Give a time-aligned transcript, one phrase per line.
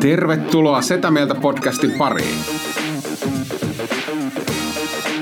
[0.00, 2.38] Tervetuloa Setä Mieltä podcastin pariin.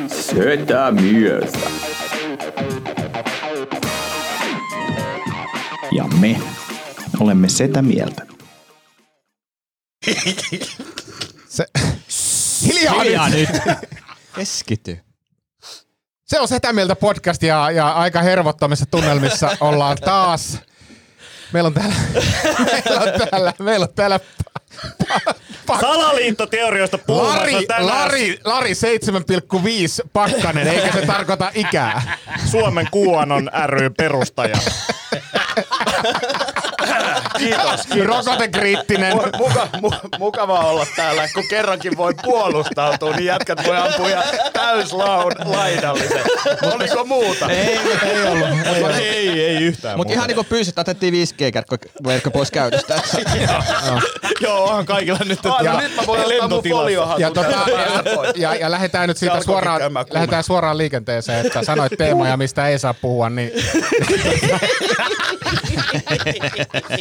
[0.08, 1.58] Setä mieltä.
[5.92, 6.40] Ja me
[7.20, 8.26] olemme setä mieltä.
[11.48, 11.66] Se,
[12.66, 13.48] hiljaa, Hiljaa nyt.
[13.48, 13.78] nyt.
[14.36, 15.09] Keskity.
[16.30, 20.58] Se on sitä mieltä podcast ja, ja aika hervottomissa tunnelmissa ollaan taas.
[21.52, 21.94] Meillä on täällä,
[22.84, 24.20] meillä on täällä, meillä on täällä
[25.80, 32.18] Salaliittoteorioista Lari, Lari, Lari 7,5 pakkanen, eikä se tarkoita ikää.
[32.50, 34.56] Suomen QAnon ry perustaja.
[37.40, 38.06] Kiitos, kiitos.
[38.26, 39.12] Rokotekriittinen.
[39.12, 44.24] Mu- Muka, mu, mukava olla täällä, kun kerrankin voi puolustautua, niin jätkät voi ampua ihan
[44.52, 46.22] täyslaidallisen.
[46.74, 47.50] Oliko muuta?
[47.50, 48.48] ei, ei ollut.
[48.98, 53.02] Ei, ei, ei yhtään Mutta ihan niinku pyysit, otettiin 5G-verkko pois käytöstä.
[54.40, 57.18] Joo, onhan kaikilla nyt ja nyt mä voin ottaa.
[57.18, 57.66] Ja, tota,
[58.36, 62.94] ja, ja lähdetään nyt siitä suoraan, lähdetään suoraan liikenteeseen, että sanoit teemoja, mistä ei saa
[62.94, 63.52] puhua, niin...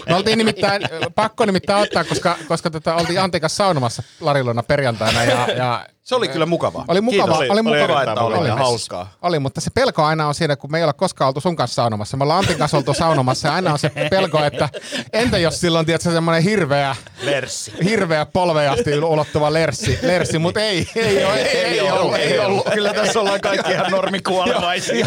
[0.09, 0.81] Me oltiin nimittäin,
[1.15, 6.27] pakko nimittäin ottaa, koska, koska tota, oltiin Antikas saunomassa Larilona perjantaina ja, ja Se oli
[6.27, 6.85] kyllä mukavaa.
[6.87, 7.39] oli mukava, Kiitos.
[7.39, 9.13] oli, Oli mukava, erittäin että oli ja hauskaa.
[9.21, 11.75] Oli, mutta se pelko aina on siinä, kun me ei olla koskaan oltu sun kanssa
[11.75, 12.17] saunomassa.
[12.17, 14.69] Me ollaan Antin kanssa oltu saunomassa ja aina on se pelko, että
[15.13, 17.73] entä jos silloin, tiedätkö, semmoinen hirveä, Lerssi.
[17.83, 22.39] hirveä polveen asti ulottuva lerssi, lerssi mutta ei, ei, ole, ei, ei, ei ollut, ei
[22.39, 22.65] ollut.
[22.73, 25.05] Kyllä tässä ollaan kaikki ihan normikuolemaisia.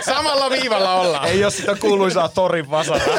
[0.00, 1.28] Samalla viivalla ollaan.
[1.28, 3.16] Ei ole sitä kuuluisaa torin vasaraa.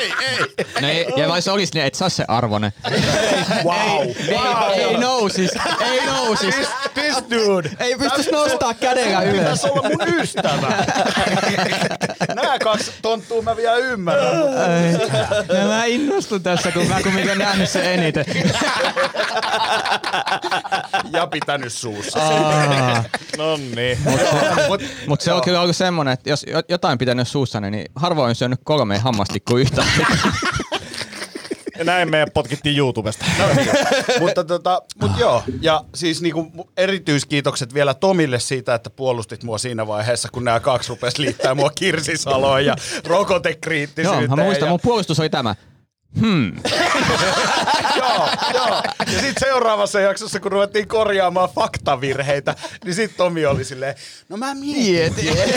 [0.00, 0.66] ei, ei.
[0.80, 2.72] No ei, ja vai se olisi niin, et saa se arvonen.
[3.64, 4.06] Wow.
[4.28, 6.57] Ei, ei nousis, ei nousis.
[6.94, 7.70] This dude.
[7.80, 9.38] Ei pystys nostaa kädellä ylös.
[9.38, 10.84] Pitäis olla mun ystävä.
[12.34, 14.38] Nää kaksi tonttuu mä vielä ymmärrän.
[15.58, 18.24] Ja mä innostun tässä, kun mä kumminkin nähnyt se eniten.
[21.12, 22.18] Ja pitänyt suussa.
[23.38, 23.98] No niin.
[25.06, 28.34] Mutta se on kyllä ollut semmonen, että jos jo- jotain pitänyt suussa, niin harvoin on
[28.34, 29.84] syönyt kolme hammastikkua yhtä.
[31.78, 33.24] Ja näin meidän potkittiin YouTubesta.
[34.20, 39.86] mutta tota, mut joo, ja siis niinku erityiskiitokset vielä Tomille siitä, että puolustit mua siinä
[39.86, 44.30] vaiheessa, kun nämä kaksi rupes liittää mua Kirsisaloon ja Joo, rokotekriittisyyteen.
[44.30, 45.54] mä muistan, ja, mun puolustus oli tämä.
[46.20, 46.52] Hmm.
[47.96, 48.82] joo, joo.
[48.98, 53.94] Ja sitten seuraavassa jaksossa, kun ruvettiin korjaamaan faktavirheitä, niin sitten Tomi oli silleen,
[54.28, 55.36] no mä mietin.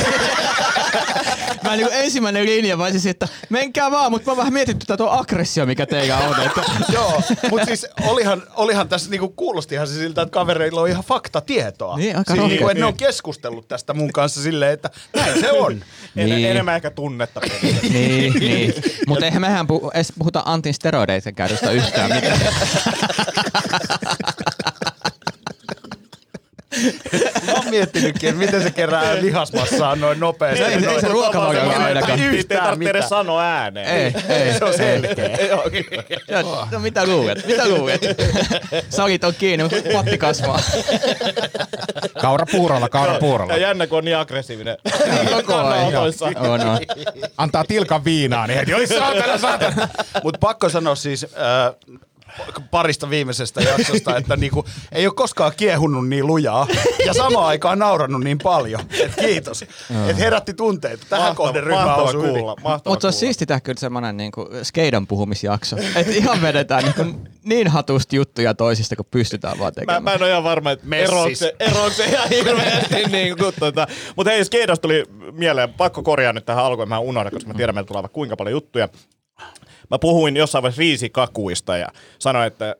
[1.64, 5.10] Mä niinku ensimmäinen linja mä olisin, että menkää vaan, mutta mä vähän mietin tätä tuo
[5.10, 6.42] aggressio, mikä teillä on.
[6.46, 6.62] Että
[6.94, 11.98] Joo, mutta siis olihan, olihan tässä niinku kuulostihan se siltä, että kavereilla on ihan faktatietoa.
[11.98, 15.84] Niin, aika siis niinku, ne on keskustellut tästä mun kanssa silleen, että näin se on.
[16.18, 16.52] En, Niin.
[16.52, 17.42] Enemmän ehkä tunnetta.
[17.90, 18.74] niin, niin.
[19.08, 22.40] Mutta eihän mehän puhu, edes puhuta Antin steroideiden käytöstä yhtään mitään.
[27.46, 30.64] Mä oon miettinytkin, että miten se kerää lihasmassaa noin nopeasti.
[30.64, 32.20] Ei- ei se ruokavalio Ei ainakaan.
[32.20, 33.88] Ei Yhtään tarvitse edes sanoa ääneen.
[33.88, 34.54] Ei, ei.
[34.60, 35.30] Se on selkeä.
[36.72, 37.48] No mitä luulet?
[37.48, 38.02] Mitä luulet?
[38.90, 40.60] Sakit on kiinni, mutta patti kasvaa.
[42.22, 43.54] Kaura puurolla, kaura puurolla.
[43.54, 44.78] Ja jännä, kun on niin aggressiivinen.
[44.84, 45.44] Koko ajan.
[45.46, 46.26] Kannanotoissa.
[46.26, 46.80] On, on.
[47.38, 49.88] Antaa tilkan viinaa, niin heti oli saatana, saatana.
[50.24, 51.76] Mutta pakko sanoa siis äh,
[52.72, 56.68] parista viimeisestä jaksosta, että niinku, ei ole koskaan kiehunut niin lujaa
[57.06, 58.82] ja samaan aikaan naurannut niin paljon.
[59.04, 59.62] Et kiitos.
[60.10, 61.06] Et herätti tunteita.
[61.10, 62.34] Tähän Mahtava- kohden ryhmä osui hyvin.
[62.36, 62.56] kuulla.
[62.64, 63.12] Mutta se on kuulla.
[63.12, 65.76] siisti kyllä semmonen niinku skeidan puhumisjakso.
[65.96, 70.04] Et ihan vedetään niinku niin hatusti juttuja toisista, kun pystytään vaan Mä, tekemään.
[70.04, 72.96] mä en ole ihan varma, että eroako se, eroako se ihan hirveästi.
[73.12, 73.88] niin kuin, tota.
[74.16, 77.76] Mutta hei, Skeidosta tuli mieleen, pakko korjaa nyt tähän alkuun, mä unohdan, koska mä tiedän,
[77.76, 78.90] meillä tulee vaikka kuinka paljon juttuja.
[79.92, 81.88] Mä puhuin jossain vaiheessa riisikakuista ja
[82.20, 82.76] sanoin, että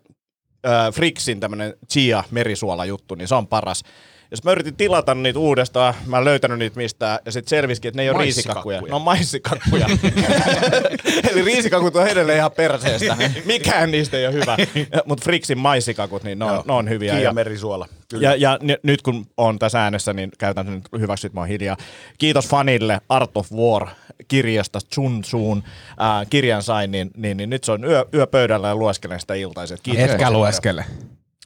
[0.68, 3.84] äh, Frixin tämmönen chia merisuola juttu, niin se on paras.
[4.32, 7.98] Jos mä yritin tilata niitä uudestaan, mä en löytänyt niitä mistään, ja sitten selvisikin, että
[7.98, 8.82] ne ei ole riisikakkuja.
[8.82, 9.88] Ne on maissikakkuja.
[11.32, 13.18] Eli riisikakut on edelleen ihan perseestä.
[13.46, 14.58] Mikään niistä ei ole hyvä.
[15.06, 17.12] Mutta Frixin maissikakut, niin ne on, ne on hyviä.
[17.14, 17.88] Kiia Ja- merisuola.
[18.10, 18.28] Kyllä.
[18.28, 21.42] ja, ja n- nyt kun on tässä äänessä, niin käytän sen nyt hyväksi, että mä
[21.42, 21.78] oon hiljaa.
[22.18, 23.88] Kiitos fanille Art of War
[24.28, 25.64] kirjasta Chun Tsun
[26.02, 29.78] äh, kirjan sain, niin, niin, niin, nyt se on yö, yöpöydällä ja lueskelen sitä iltaisin.
[29.84, 30.10] Kiitos.
[30.10, 30.86] Etkä lueskele.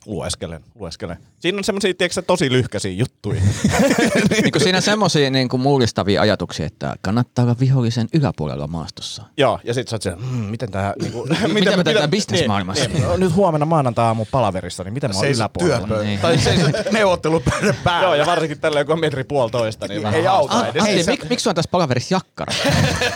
[0.05, 1.17] Lueskelen, lueskelen.
[1.39, 3.41] Siinä on semmoisia, tiedätkö, tosi lyhkäisiä juttuja.
[4.41, 9.23] niin kuin siinä semmosia niin kuin mullistavia ajatuksia, että kannattaa olla vihollisen yläpuolella maastossa.
[9.37, 10.93] Joo, ja sit sä oot siellä, mmm, miten tää...
[11.01, 12.85] Niinku, Miten me tehdään bisnesmaailmassa?
[12.87, 16.01] Niin, niin, nyt huomenna maanantai aamu palaverissa, niin miten mä oon yläpuolella?
[16.03, 16.19] Niin.
[16.19, 18.07] Tai seisot neuvottelupöydän päällä.
[18.07, 20.83] Joo, ja varsinkin tällä joku on metri puolitoista, niin vähän Ei auta Ah, edes.
[20.83, 22.53] Antti, mik, miksi on tässä palaverissa jakkara?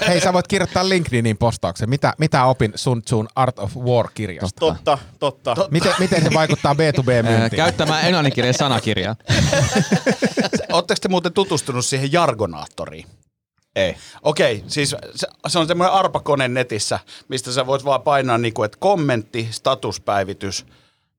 [0.08, 1.90] Hei, sä voit kirjoittaa LinkedInin postauksen.
[1.90, 4.60] Mitä, mitä opin Sun Tsun Art of War-kirjasta?
[4.60, 5.56] Totta, totta.
[5.72, 7.56] Miten, miten se vaikuttaa B2B-myyntiin?
[7.56, 9.16] Käyttämään englanninkielen sanakirjaa.
[10.74, 13.06] Oletteko te muuten tutustunut siihen jargonaattoriin?
[13.76, 13.96] Ei.
[14.22, 18.78] Okei, siis se, se on semmoinen arpakone netissä, mistä sä voit vaan painaa niinku, että
[18.82, 20.66] kommentti, statuspäivitys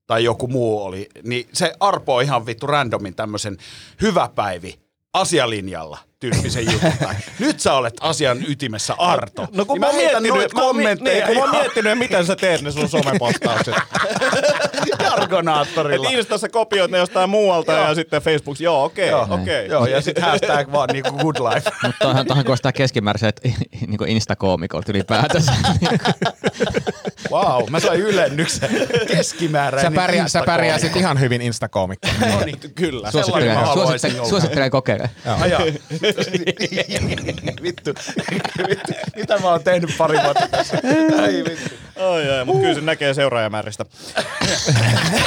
[0.07, 3.57] tai joku muu oli, niin se arpoo ihan vittu randomin tämmöisen
[4.01, 4.79] hyvä päivi
[5.13, 6.91] asialinjalla tyyppisen jutun.
[7.03, 9.47] Tai, Nyt sä olet asian ytimessä Arto.
[9.55, 12.25] No kun niin mä, miettinyt, mä, oon mi- kommentteja niin, kun mä oon miettinyt, miten
[12.25, 13.75] sä teet ne sun somepostaukset.
[15.03, 16.07] jargonaattorilla.
[16.09, 19.67] Et Instassa kopioit ne jostain muualta ja sitten Facebookissa, joo okei, Joo, okei.
[19.67, 21.69] Joo, ja sitten hashtag vaan niinku good life.
[21.83, 23.41] Mutta tuohon, tuohon kuulostaa keskimääräiset
[23.87, 25.51] niin instakoomikolta ylipäätänsä.
[27.31, 28.69] Wow, mä sain ylennyksen.
[29.07, 32.07] Keskimääräinen Sä, pärjää, sä pärjäsit ihan hyvin instakoomikko.
[32.19, 33.11] No niin, Kyllä.
[33.11, 35.09] Suosittelen, suosittelen, suosittelen kokeile.
[35.39, 35.61] Ajaa.
[37.63, 37.93] vittu.
[38.69, 38.93] vittu.
[39.15, 40.77] Mitä mä oon tehnyt pari vuotta tässä?
[41.21, 41.75] Ai vittu.
[41.99, 43.85] Ai, ai, mutta kyllä se näkee seuraajamääristä.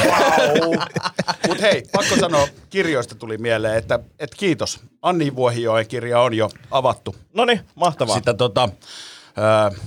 [0.05, 0.75] Wow.
[1.47, 4.79] Mut hei, pakko sanoa, kirjoista tuli mieleen, että, että kiitos.
[5.01, 7.15] Anni Vuohijoen kirja on jo avattu.
[7.33, 8.15] No niin, mahtavaa.
[8.15, 8.69] Sitä tota,
[9.37, 9.79] öö,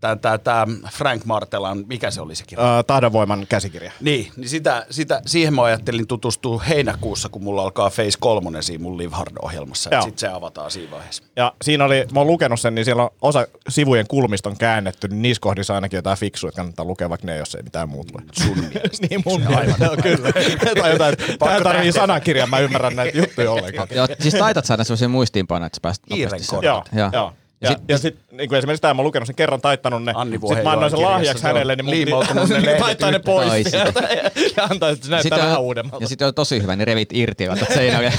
[0.00, 2.82] tää, tää, tää Frank Martelan, mikä se oli se kirja?
[2.86, 3.92] Tahdonvoiman käsikirja.
[4.00, 8.82] Niin, niin sitä, sitä, siihen mä ajattelin tutustua heinäkuussa, kun mulla alkaa Face 3 siinä
[8.82, 9.90] mun Live Hard-ohjelmassa.
[9.90, 11.22] Sitten se avataan siinä vaiheessa.
[11.36, 15.08] Ja siinä oli, mä oon lukenut sen, niin siellä on osa sivujen kulmista on käännetty,
[15.08, 18.12] niin niissä kohdissa ainakin jotain fiksua, että kannattaa lukea vaikka ne, jos ei mitään muuta
[18.12, 18.22] lue.
[18.32, 19.06] Sun mielestä.
[19.10, 20.32] niin mun mielestä, joo, kyllä.
[20.80, 23.88] tai jotain, että tähän tarvii sanakirjan, mä ymmärrän näitä juttuja ollenkaan.
[23.90, 26.84] Joo, siis taitat saada sellaisia muistiinpanoja, että sä pääset nopeasti Joo.
[27.12, 27.32] joo.
[27.60, 30.04] Ja, ja, sit, ja sit, niin kuin esimerkiksi tämä, mä oon lukenut sen kerran, taittanut
[30.04, 30.12] ne.
[30.14, 33.64] Anni Sitten mä annoin sen lahjaksi hänelle, niin mun liimautunut ne taittaa ne pois Ai
[33.64, 34.22] sieltä ja,
[34.56, 36.04] ja antaa, että se näyttää Sitten vähän on, uudemmalta.
[36.04, 38.12] ja sitten on tosi hyvä, niin revit irti ja laitat seinälle.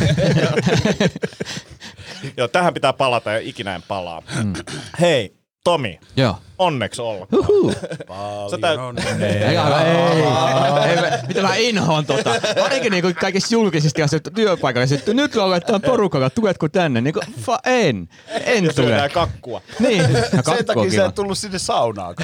[2.37, 4.21] Joo, tähän pitää palata ja ikinä en palaa.
[5.01, 5.33] Hei,
[5.63, 6.35] Tomi, Joo.
[6.59, 7.43] Onneksi olkoon.
[8.51, 8.79] Sä täyt-
[9.21, 9.57] Ei, ei, ei,
[10.89, 12.29] ei, mitä mä inhoan tota.
[12.61, 14.87] Varsinkin niinku kaikissa julkisissa asioissa työpaikalla.
[14.87, 17.01] Sitten nyt lauletaan porukalla, tuletko tänne?
[17.01, 18.09] Niinku, fa, en.
[18.45, 19.09] En tule.
[19.13, 19.61] kakkua.
[19.79, 20.03] Niin.
[20.13, 22.15] No, Sen kakku on takia sä et tullut sinne saunaan.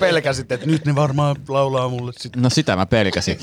[0.00, 2.42] pelkäsit, että nyt ne varmaan laulaa mulle sitten.
[2.42, 3.38] No sitä mä pelkäsin.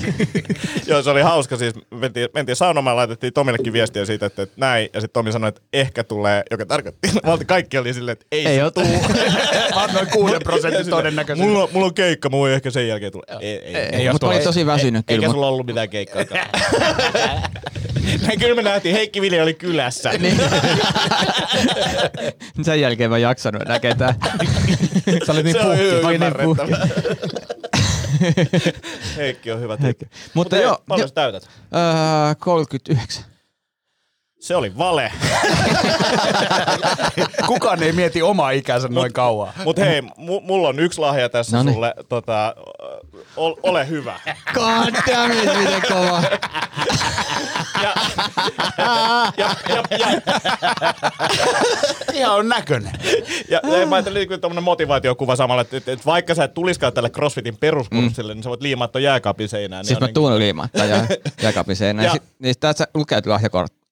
[0.88, 1.58] Joo, se oli hauska.
[1.58, 4.90] Siis mentiin, mentiin saunomaan ja laitettiin Tomillekin viestiä siitä, että, että näin.
[4.94, 7.10] Ja sitten Tomi sanoi, että ehkä tulee, joka tarkoitti.
[7.26, 8.72] Valti kaikki oli silleen, että ei, Ei se oo
[10.14, 11.48] 6 prosentin Silleen, todennäköisesti.
[11.50, 13.24] Mulla, on- mulla on keikka, mulla ei ehkä sen jälkeen tule.
[13.42, 15.34] Ei, ei, ei, Ei, mutta mä olin tosi väsynyt Eikä kyllä.
[15.34, 16.24] sulla ollut mitään keikkaa.
[18.28, 20.10] Näin kyllä me nähtiin, Heikki Vilja oli kylässä.
[20.10, 20.42] Niin.
[22.62, 24.16] Sen jälkeen mä en jaksanut enää ketään.
[25.26, 26.02] Sä olit niin Se on puhki.
[26.02, 26.88] Mä olin niin ymmärrettävä.
[29.18, 30.06] Heikki on hyvä tyyppi.
[30.34, 31.44] Mutta hei, joo, Paljon jo, sä täytät?
[31.76, 33.24] öö, 39.
[34.48, 35.12] Se oli vale.
[37.48, 39.54] Kukaan ei mieti omaa ikänsä noin kauan.
[39.66, 41.74] Mut hei, mu- mulla on yksi lahja tässä Noniin.
[41.74, 41.94] sulle.
[42.10, 42.56] Tota,
[43.38, 44.20] ol, ole hyvä.
[44.54, 46.24] God damn it, miten kova.
[47.84, 47.94] Ja,
[49.38, 50.08] ja, ja, ja,
[52.14, 52.92] Ihan on näköinen.
[53.50, 56.94] ja, ja mä ajattelin niin tämmönen motivaatiokuva samalla, että, että, että vaikka sä et tuliskaan
[56.94, 58.38] tälle CrossFitin peruskurssille, mm.
[58.38, 59.86] niin sä voit liimaa ton jääkaapin seinään.
[59.86, 61.06] Siis niin mä on tuun liimatta ja
[61.42, 62.04] jääkaapin seinään.
[62.06, 62.14] Ja- Ja.
[62.14, 63.87] Sit, niin tässä lukee lahjakorttia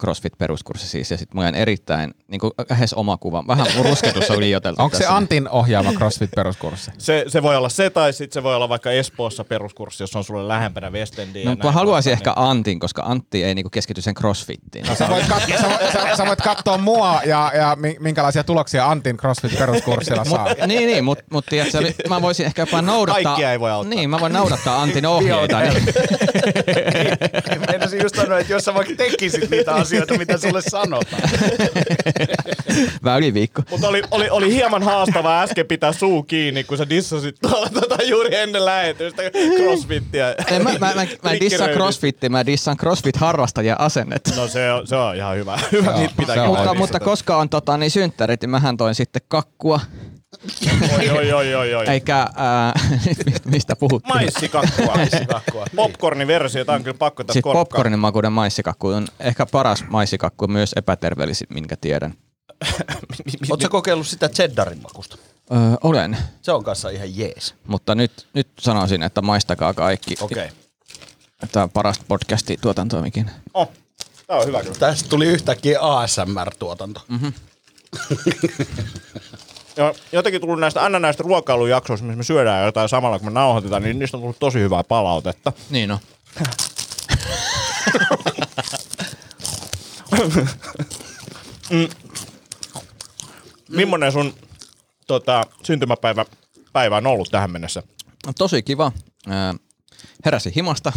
[0.00, 1.10] CrossFit peruskurssi siis.
[1.10, 3.44] Ja sit mulla on erittäin, niinku lähes oma kuva.
[3.46, 5.06] Vähän mun rusketus on liioiteltu Onko se.
[5.06, 6.90] Antin ohjaama CrossFit-peruskurssi?
[6.98, 10.24] Se, se voi olla se, tai sitten se voi olla vaikka Espoossa peruskurssi, jos on
[10.24, 11.44] sulle lähempänä Westendiä.
[11.44, 14.86] No, mä haluaisin ehkä Antin, koska Antti ei niinku keskity sen crossfittiin.
[14.86, 18.44] No, sä, voit kat- sä, voit- sä, sä voit katsoa mua ja, ja mi- minkälaisia
[18.44, 20.48] tuloksia Antin CrossFit-peruskurssilla saa.
[20.48, 21.78] Mut, niin, niin, mutta mut, tiedätkö,
[22.08, 23.22] mä voisin ehkä jopa noudattaa...
[23.24, 23.94] Kaikkia ei voi auttaa.
[23.94, 25.60] Niin, mä voin noudattaa Antin ohjeita.
[25.60, 25.82] niin,
[27.70, 31.22] Meinasin just sanoa, että jos sä vaikka tekisit niitä asioita, mitä sulle sanotaan.
[33.04, 33.62] väliviikko.
[33.70, 38.02] Mutta oli, oli, oli hieman haastavaa äsken pitää suu kiinni, kun sä dissasit tuolla tota
[38.02, 39.22] juuri ennen lähetystä
[39.56, 40.34] crossfittiä.
[40.50, 41.76] Ei, mä, mä, mä, mä en dissaan Likkiröidyt.
[41.76, 44.30] crossfittia, mä dissaan crossfit-harrastajia asennetta.
[44.36, 45.58] No se on, se on ihan hyvä.
[45.72, 49.80] hyvä niitä pitää mutta, mutta koska on tota, niin synttärit, niin mähän toin sitten kakkua,
[50.98, 51.86] Oi, oi, oi, oi, oi.
[51.88, 52.72] eikä ää,
[53.44, 54.14] mistä puhuttiin.
[54.14, 54.86] Maissikakkua.
[54.96, 55.66] Maissikakkua.
[55.76, 57.64] Popcorniversio, tää on kyllä pakko tässä Siis korkkaa.
[57.64, 62.14] popcornin makuinen maissikakku on ehkä paras maissikakku, myös epäterveellisin, minkä tiedän.
[63.50, 65.16] Oletko kokeillut sitä cheddarin makusta?
[65.52, 67.54] Öö, olen, Se on kanssa ihan jees.
[67.66, 70.14] mutta nyt, nyt sanoisin, että maistakaa kaikki.
[70.20, 70.44] Okei.
[70.44, 70.56] Okay.
[71.52, 73.30] Tämä on parasta podcasti tuotantoimikin.
[73.54, 73.68] Oh,
[74.26, 74.76] tää on hyvä kyllä.
[74.78, 77.00] Tästä tuli yhtäkkiä ASMR-tuotanto.
[77.08, 77.32] Mm-hmm.
[79.76, 83.82] Ja jotenkin tullut näistä, aina näistä ruokailujaksoista, missä me syödään jotain samalla, kun me nauhoitetaan,
[83.82, 85.52] niin niistä on tullut tosi hyvää palautetta.
[85.70, 85.98] Niin on.
[93.68, 94.34] Millainen sun
[95.06, 96.24] tota, syntymäpäivä
[96.72, 97.82] päivä on ollut tähän mennessä?
[98.26, 98.92] On Tosi kiva.
[99.28, 99.34] Öö,
[100.24, 100.92] heräsin himasta.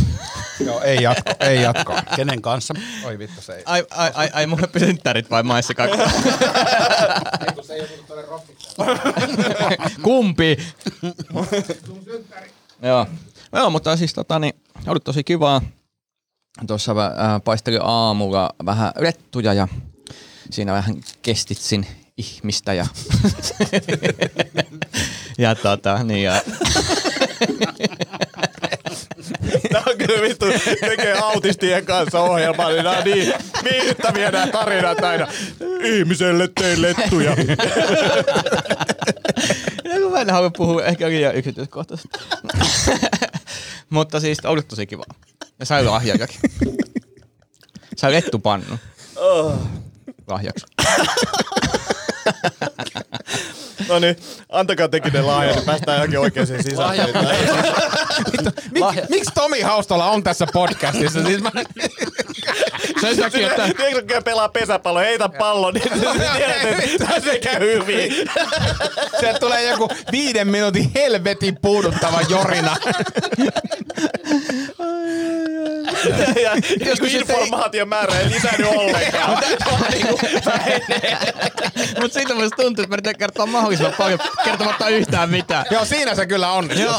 [0.65, 1.95] Joo, ei jatko, ei jatko.
[2.15, 2.73] Kenen kanssa?
[3.03, 3.63] Oi vittu, se ei.
[3.65, 5.97] Ai, ai, ai, ai mulle synttärit vai maissa kakku?
[10.03, 10.57] Kumpi?
[12.81, 13.07] Joo.
[13.55, 14.53] Joo, mutta siis tota niin,
[14.87, 15.61] oli tosi kivaa.
[16.67, 19.67] Tuossa äh, paistelin aamulla vähän rettuja ja
[20.49, 21.87] siinä vähän kestitsin
[22.17, 22.85] ihmistä ja,
[25.37, 26.41] ja tota niin ja
[29.71, 30.45] Tää on kyllä vittu,
[30.79, 35.27] tekee autistien kanssa ohjelmaa, niin nämä on niin viihdyttäviä nämä tarinat aina.
[35.83, 37.35] Ihmiselle tein lettuja.
[39.83, 42.19] Ja kun mä en halua puhua ehkä liian yksityiskohtaisesti.
[43.89, 45.03] Mutta siis oli tosi kiva.
[45.59, 46.39] Ja sai lahjakakin.
[47.97, 48.79] Sai lettupannu.
[50.27, 50.65] Lahjaksi.
[53.93, 54.17] No niin,
[54.49, 56.97] antakaa tekin ne lahjat, niin päästään johonkin oikeaan sisään.
[58.71, 61.23] Mik, miksi Tomi Haustola on tässä podcastissa?
[61.23, 61.51] Siis mä,
[63.01, 65.91] Sen takia, että Tiedätkö, kun pelaa pesäpallo, heitä pallon, niin
[66.37, 68.29] tiedät, että se käy hyvin.
[69.19, 72.75] sieltä tulee joku viiden minuutin helvetin puuduttava jorina.
[76.43, 76.51] Ja
[76.85, 79.43] joskus informaation määrä ei lisäänny ollenkaan.
[82.01, 85.65] Mutta siitä musta tuntuu, että mä yritän kertoa mahdollisimman paljon kertomatta yhtään mitään.
[85.71, 86.69] Joo, siinä se kyllä on.
[86.79, 86.93] Joo.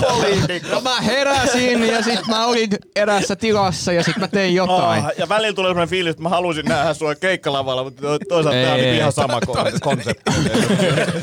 [0.70, 5.04] No mä heräsin ja sit mä olin erässä tilassa ja sit mä tein jotain.
[5.04, 8.58] Oh, ja välillä tulee sellainen fiilis, että mä haluaisin nähdä sua keikkalavalla, mutta to- toisaalta
[8.58, 10.30] Ei, tämä on niinku ihan sama ko- konsepti.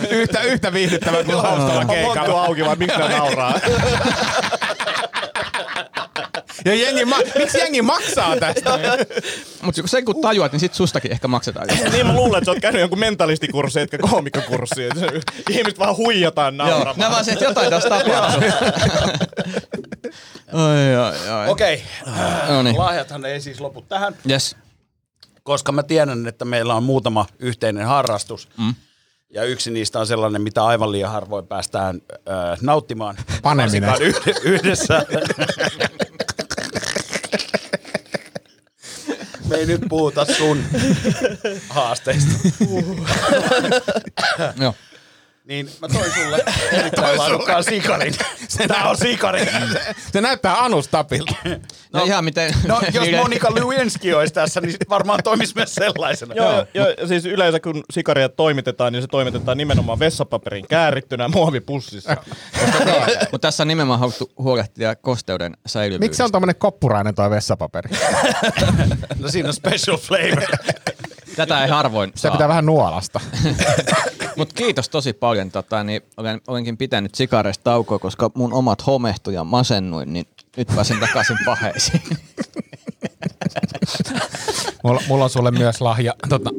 [0.09, 2.43] Yhtä, yhtä viihdyttävä kuin Monttu keikalla.
[2.45, 3.53] auki, vaan miksi nauraa?
[6.65, 8.79] Ja jengi, ma- miksi jengi maksaa tästä?
[9.62, 11.67] Mutta sen kun tajuat, niin sit sustakin ehkä maksetaan.
[11.91, 14.81] niin mä luulen, että sä oot käynyt jonkun mentalistikurssi, etkä koomikkokurssi.
[15.50, 17.00] Ihmiset vaan huijataan Joo, nauramaan.
[17.00, 18.43] nämä vaan se, että jotain tässä tapahtuu.
[20.53, 21.48] Oi, oi, oi.
[21.50, 21.84] Okei.
[22.48, 22.77] No niin.
[22.77, 24.55] Lahjathan ei siis lopu tähän, Yes.
[25.43, 28.50] koska mä tiedän, että meillä on muutama yhteinen harrastus.
[28.58, 28.75] Mm.
[29.34, 33.15] Ja yksi niistä on sellainen, mitä aivan liian harvoin päästään äh, nauttimaan.
[33.41, 33.93] Paneminen.
[34.43, 35.05] Yhdessä.
[39.50, 40.63] Me ei nyt puhuta sun
[41.69, 42.31] haasteista.
[44.61, 44.75] Joo.
[45.45, 46.43] Niin mä toin sulle
[46.79, 48.13] erittäin laadukkaan sikarin.
[48.67, 49.48] Tää on sikari.
[50.13, 51.36] Se näyttää anustapilta.
[51.93, 52.53] No, ihan miten...
[52.67, 56.36] No, jos Monika Lewinsky olisi tässä, niin sit varmaan toimisi myös sellaisena.
[56.36, 62.17] Joo, joo, ja siis yleensä kun sikaria toimitetaan, niin se toimitetaan nimenomaan vessapaperin käärittynä muovipussissa.
[63.31, 66.05] Mutta tässä on nimenomaan haluttu huolehtia kosteuden säilyvyydestä.
[66.05, 67.89] Miksi se on tommonen koppurainen toi vessapaperi?
[69.19, 70.43] No siinä on special flavor.
[71.35, 72.31] Tätä ei harvoin Sitä saa.
[72.31, 73.19] pitää vähän nuolasta.
[74.38, 75.51] Mutta kiitos tosi paljon.
[75.51, 80.25] Tota, niin olen, olenkin pitänyt sikareista taukoa, koska mun omat homehtui ja masennuin, niin
[80.57, 82.01] nyt pääsen takaisin paheisiin.
[84.83, 86.13] Mulla, mulla on sulle myös lahja.
[86.29, 86.50] Tota,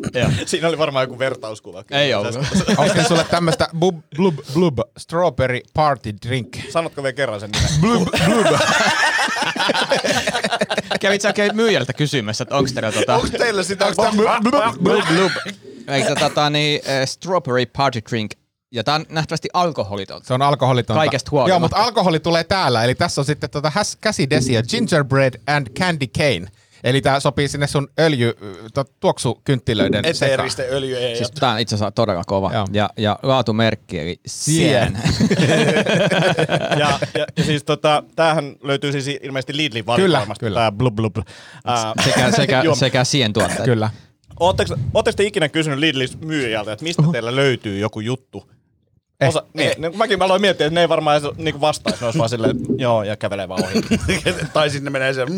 [0.46, 1.84] Siinä oli varmaan joku vertauskuva.
[1.90, 2.36] ei ollut.
[2.76, 6.56] ostin sulle tämmöstä blub, blub, blub, strawberry party drink.
[6.70, 7.70] Sanotko vielä kerran sen nimen?
[7.80, 8.60] Blub, blub.
[11.00, 13.14] Kävit sä oikein myyjältä kysymässä, että onko teillä tota...
[13.14, 13.86] Onko teillä sitä?
[13.86, 15.04] Onks tää blub, blub, blub?
[15.06, 15.32] blub.
[15.88, 18.30] Eikö tota niin, äh, strawberry party drink.
[18.72, 20.26] Ja tää on nähtävästi alkoholitonta.
[20.26, 20.98] Se on alkoholitonta.
[20.98, 21.52] Kaikesta huolimatta.
[21.52, 22.84] Joo, mutta alkoholi tulee täällä.
[22.84, 26.48] Eli tässä on sitten tota häs, käsidesiä, gingerbread and candy cane.
[26.84, 28.32] Eli tää sopii sinne sun öljy,
[29.00, 30.32] tuoksukynttilöiden sekaan.
[30.32, 31.16] Eteeristen öljy ei.
[31.16, 32.50] Siis tää on itse asiassa todella kova.
[32.52, 32.66] Joo.
[32.72, 34.98] Ja, ja laatumerkki eli Sien.
[36.78, 40.34] ja, ja, ja, siis tota, tämähän löytyy siis ilmeisesti Lidlin valikoimasta.
[40.40, 40.58] kyllä.
[40.60, 41.16] Tää blub blub.
[42.04, 43.64] Sekä, sekä, sekä Sien tuotteet.
[43.64, 43.90] Kyllä.
[44.40, 48.50] Ootteko te ikinä kysynyt Lidlin myyjältä, että mistä teillä löytyy joku juttu?
[49.22, 52.00] Eh, Osa, niin, niin, mäkin mä aloin miettiä, että ne ei varmaan edes niinku vastaisi,
[52.00, 53.82] ne olisi vaan silleen, joo, ja kävelee vaan ohi.
[54.52, 55.26] tai sinne menee se...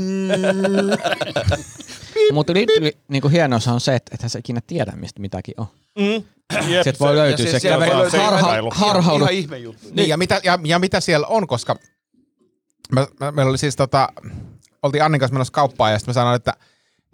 [2.28, 2.52] Mm, Mutta
[3.08, 5.66] niinku hienous on se, että ethän sä ikinä tiedä, mistä mitäkin on.
[5.98, 6.24] Mm.
[6.68, 9.24] Jep, Sieltä voi löytyä siis se, kävely, voi löytyä harha, harhaudu.
[9.24, 9.88] ihan ihme juttu.
[9.92, 11.76] Niin, ja mitä, ja, ja mitä siellä on, koska
[12.92, 14.08] mä, mä, meillä oli siis tota,
[14.82, 16.52] oltiin Annin kanssa menossa kauppaan ja sitten mä sanoin, että,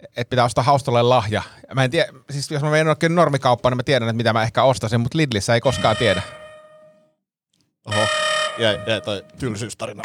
[0.03, 1.41] että pitää ostaa haustolle lahja.
[1.69, 4.33] Ja Mä en tiedä, siis jos mä menen oikein normikauppaan, niin mä tiedän, että mitä
[4.33, 6.21] mä ehkä ostaisin, mutta Lidlissä ei koskaan tiedä.
[8.57, 10.01] Ja, ja toi tylsyystarina.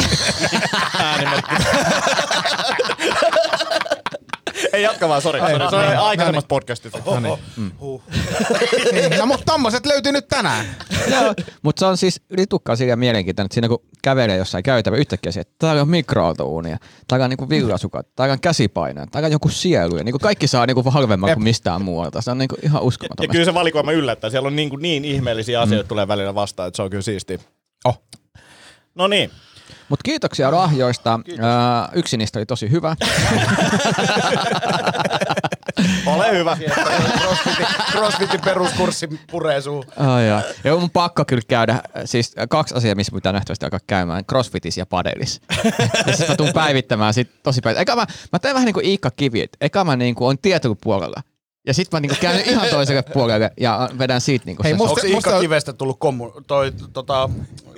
[0.98, 1.54] Äänimerkki.
[4.72, 5.40] Ei jatka vaan, sori.
[5.40, 6.98] Se oli aikaisemmasta podcastista.
[7.06, 7.38] No niin.
[8.92, 10.66] Niin, no mutta tommoset löytyy nyt tänään.
[11.62, 15.40] Mutta se on siis ritukkaa sillä mielenkiintoinen, että siinä kun kävelee jossain käytävä yhtäkkiä se,
[15.40, 16.76] että täällä on mikroaaltouunia,
[17.08, 20.66] täällä on niinku villasukat, täällä on käsipainoja, täällä on joku sielu ja niinku kaikki saa
[20.66, 22.22] niinku halvemman kuin mistään muualta.
[22.22, 23.28] Se on niinku ihan Ja uskomaton.
[23.28, 24.30] kyllä se valikoima yllättää.
[24.30, 27.38] Siellä on niin, kuin niin ihmeellisiä asioita tulee välillä vastaan, että se on kyllä siistiä.
[27.86, 28.02] Oh.
[28.94, 29.30] No niin.
[29.88, 31.20] Mutta kiitoksia lahjoista.
[31.40, 32.96] Ää, yksi niistä oli tosi hyvä.
[36.06, 36.56] Ole hyvä.
[37.20, 39.84] Crossfitin, crossfitin peruskurssi puree suun.
[40.28, 40.42] Ja.
[40.64, 44.78] ja on mun pakko kyllä käydä, siis kaksi asiaa, missä pitää nähtävästi alkaa käymään, crossfitis
[44.78, 45.40] ja padelis.
[46.06, 47.78] ja siis mä tuun päivittämään sit tosi päivä.
[47.78, 51.22] Eikä mä, mä teen vähän niin kuin Iikka Kivi, eka mä niin kuin on tietopuolella.
[51.66, 54.76] Ja sit mä niinku käyn ihan toiselle puolelle ja vedän siitä niinku Hei, se.
[54.76, 57.28] musta- Onko musta- Kivestä tullut kommu, toi, tota,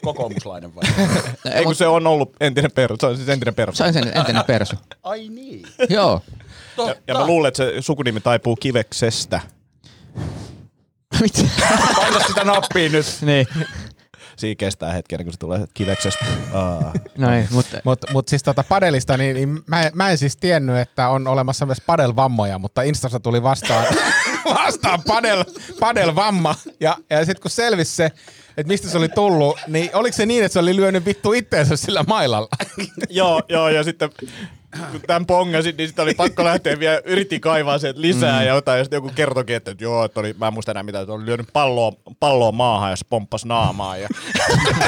[0.02, 0.83] kokoomuslainen vai?
[1.54, 2.99] Ei kun se on ollut entinen perus.
[3.00, 3.76] Se on siis entinen perus.
[3.78, 4.76] Sain sen entinen persu.
[5.02, 5.62] Ai niin.
[5.88, 6.21] Joo.
[6.87, 9.40] Ja, ja mä luulen, että se sukunimi taipuu kiveksestä.
[11.21, 11.42] Mitä?
[11.97, 13.07] Paina sitä nappia nyt.
[13.21, 13.47] niin.
[14.38, 16.25] Siinä kestää hetken, kun se tulee kiveksestä.
[16.52, 16.92] Aa.
[17.18, 20.76] Noin, mutta Mutta mut siis tota padelista, niin, niin mä, en- mä en siis tiennyt,
[20.76, 23.87] että on olemassa myös padelvammoja, mutta Instassa tuli vastaan,
[24.64, 25.45] vastaan padel,
[25.80, 26.54] padelvamma.
[26.80, 28.04] Ja, ja sitten kun selvisi se,
[28.57, 31.76] että mistä se oli tullut, niin oliko se niin, että se oli lyönyt vittu itteensä
[31.76, 32.49] sillä mailalla?
[33.11, 34.11] joo, joo, ja sitten
[34.90, 38.46] kun tämän pongasin, niin sitten oli pakko lähteä vielä, yritti kaivaa sieltä lisää mm.
[38.46, 40.82] ja jotain, ja sitten joku kertokin, että, että joo, että oli, mä en muista enää
[40.82, 43.96] mitä, että oli lyönyt palloa, palloa maahan ja se pomppasi naamaa.
[43.96, 44.08] Ja,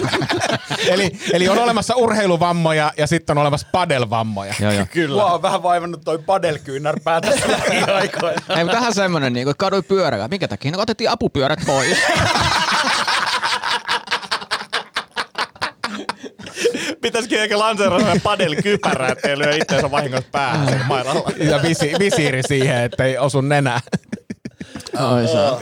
[0.93, 4.55] eli, eli on olemassa urheiluvammoja ja sitten on olemassa padelvammoja.
[4.61, 4.87] joo, joo.
[4.93, 5.23] kyllä.
[5.23, 8.41] Mua on vähän vaivannut toi padelkyynärpää tässä lähiaikoina.
[8.49, 10.29] Ei, mutta tähän semmonen, niin että kadui pyörällä.
[10.29, 10.71] Minkä takia?
[10.71, 11.99] No otettiin apupyörät pois.
[17.03, 21.31] Pitäisikin ehkä lanseerata padel-kypärä, ettei lyö itseensä vahingossa päähän sen mailalla.
[21.37, 23.81] Ja visi, visiiri siihen, ettei osu nenää.
[24.97, 25.61] Ai saa.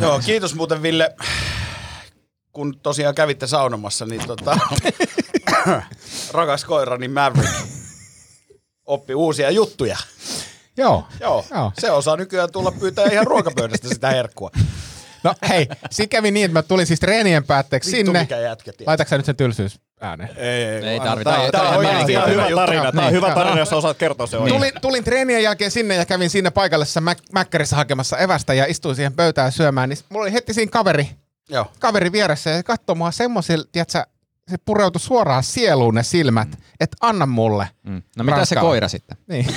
[0.00, 1.14] Joo, kiitos muuten Ville,
[2.52, 4.58] kun tosiaan kävitte saunomassa, niin tota,
[6.32, 7.54] rakas koirani Maverick
[8.86, 9.96] oppi uusia juttuja.
[10.76, 11.06] Joo.
[11.20, 11.72] Joo, Joo.
[11.78, 14.50] se osaa nykyään tulla pyytää ihan ruokapöydästä sitä herkkua.
[15.24, 18.20] No hei, siinä kävi niin, että mä tulin siis treenien päätteeksi Vittu, sinne.
[18.20, 18.72] mikä jätkä.
[18.86, 20.30] Laitatko sä nyt sen tylsyys ääneen?
[20.36, 21.30] Ei, ei, Ei tarvita.
[21.30, 22.82] Tää, tää on hyvä, ihan hyvä tarina.
[22.82, 23.34] Tää on Niin, hyvä joo.
[23.34, 24.56] tarina, jos osaat kertoa se oikein.
[24.60, 28.96] Tulin, tulin treenien jälkeen sinne ja kävin sinne paikallisessa Mac- Mäkkärissä hakemassa evästä ja istuin
[28.96, 29.88] siihen pöytään syömään.
[29.88, 31.08] Niin mulla oli heti siinä kaveri,
[31.48, 31.72] Joo.
[31.78, 32.62] kaveri vieressä ja
[32.94, 34.02] mua semmoisilla, tiedätkö,
[34.48, 36.48] se pureutui suoraan sieluun ne silmät,
[36.80, 37.68] että anna mulle.
[37.82, 38.02] Mm.
[38.16, 39.16] No mitä se koira sitten?
[39.28, 39.46] Niin.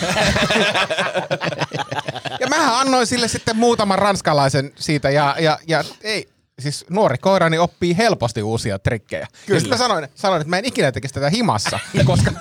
[2.40, 6.30] ja mähän annoin sille sitten muutaman ranskalaisen siitä ja, ja, ja ei,
[6.62, 9.28] siis nuori koirani oppii helposti uusia trikkejä.
[9.46, 9.58] Kyllä.
[9.58, 12.32] Ja sitten mä sanoin, sanoin, että mä en ikinä tekisi tätä himassa, koska,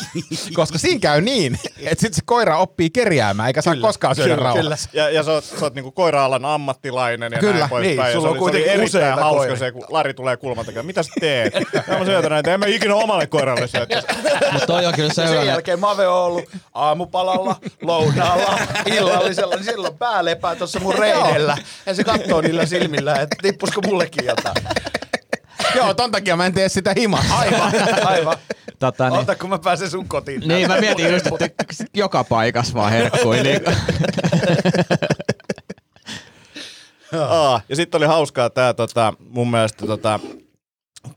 [0.54, 4.44] koska siinä käy niin, että sitten se koira oppii kerjäämään eikä saa koskaan syödä kyllä,
[4.54, 4.90] rauhassa.
[4.92, 7.96] Ja, ja sä oot, sä oot niinku koira-alan ammattilainen ja Kyllä, näin poispäin.
[7.96, 9.56] niin, ja sulla se on oli, kuitenkin se oli erittäin useita hauska koiria.
[9.56, 10.82] se, kun Lari tulee kulman takaa.
[10.82, 11.54] Mitä sä teet?
[11.88, 12.54] Ja mä syötän näitä.
[12.54, 14.02] En mä ikinä omalle koiralle syötä.
[14.52, 15.52] Mutta toi on kyllä Ja sen sellainen...
[15.52, 21.56] jälkeen Mave on ollut aamupalalla, lounaalla, illallisella, niin silloin pää lepää tuossa mun reidellä.
[21.86, 24.64] Ja se katsoo niillä silmillä, että tippusko mullekin jotain.
[25.76, 27.34] Joo, ton takia mä en tee sitä himassa.
[27.36, 27.72] Aivan,
[28.04, 28.36] aivan.
[28.78, 30.42] Tota, niin, Ota, kun mä pääsen sun kotiin.
[30.48, 33.42] niin mä mietin just, että joka paikassa vaan herkkui.
[33.42, 33.60] Niin,
[37.28, 40.20] Aa, ja sitten oli hauskaa tää tota, mun mielestä tota,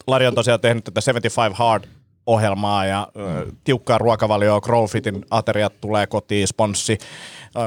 [0.08, 1.84] Lari on tosiaan tehnyt tätä 75 Hard
[2.26, 6.98] ohjelmaa ja ö, tiukkaa ruokavalioa, Growfitin ateriat tulee kotiin, sponssi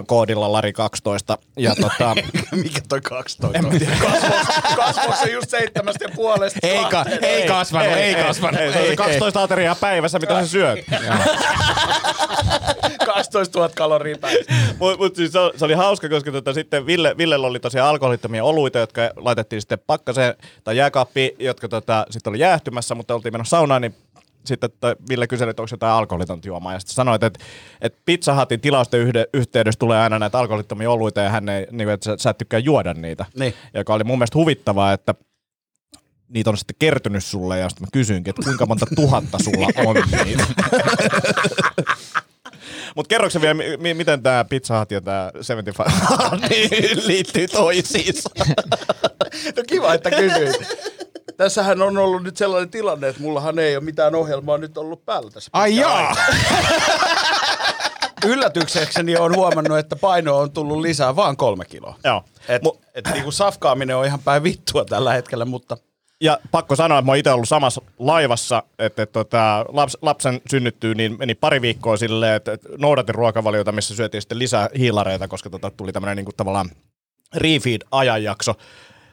[0.06, 1.38] koodilla Lari 12.
[1.56, 2.14] Ja tota,
[2.62, 3.80] Mikä toi 12 on?
[4.76, 6.58] Kasvoiko se just seitsemästä ja puolesta?
[6.62, 8.60] Ei, ka, ei kasvanut, ei, kasvanut.
[8.60, 10.78] ei, se on 12 ateriaa päivässä, mitä sä syöt.
[13.06, 14.52] 12 000 kaloria päivässä.
[14.78, 18.44] Mutta mut siis se, se, oli hauska, koska tota, sitten Ville, Villellä oli tosiaan alkoholittomia
[18.44, 23.56] oluita, jotka laitettiin sitten pakkaseen tai jääkaappiin, jotka tota, sitten oli jäähtymässä, mutta oltiin menossa
[23.56, 23.94] saunaan, niin
[24.46, 26.72] sitten toi Ville kyseli, että onko jotain alkoholitonta juomaa.
[26.72, 27.44] Ja sitten sanoit, että,
[27.80, 31.86] että Pizza Hutin tilausten yhde, yhteydessä tulee aina näitä alkoholittomia oluita ja hän ei, niin
[31.86, 33.24] kuin, että sä, sä et tykkää juoda niitä.
[33.38, 33.54] Niin.
[33.74, 35.14] Joka oli mun mielestä huvittavaa, että
[36.28, 39.96] niitä on sitten kertynyt sulle ja sitten mä kysyinkin, että kuinka monta tuhatta sulla on
[40.24, 40.46] niitä.
[42.96, 45.92] Mutta kerroksä vielä, mi- mi- miten tämä Pizza Hut ja tämä 75
[46.50, 48.30] niin liittyy toisiinsa?
[49.56, 50.56] No kiva, että kysyit.
[51.36, 55.30] Tässähän on ollut nyt sellainen tilanne, että mullahan ei ole mitään ohjelmaa nyt ollut päällä
[55.30, 55.50] tässä.
[55.52, 56.16] Ai jaa!
[58.26, 61.94] Yllätyksekseni on huomannut, että paino on tullut lisää vaan kolme kiloa.
[62.04, 62.22] Joo.
[62.48, 65.76] Et, Mu- et niinku safkaaminen on ihan päin vittua tällä hetkellä, mutta
[66.20, 70.40] Ja pakko sanoa, että mä oon itse ollut samassa laivassa, että, että tota, laps, lapsen
[70.50, 75.28] synnyttyy, niin meni pari viikkoa silleen, että, että noudatin ruokavaliota, missä syötiin sitten lisää hiilareita,
[75.28, 76.70] koska tota, tuli tämmöinen niin kuin, tavallaan
[77.36, 78.54] refeed-ajanjakso,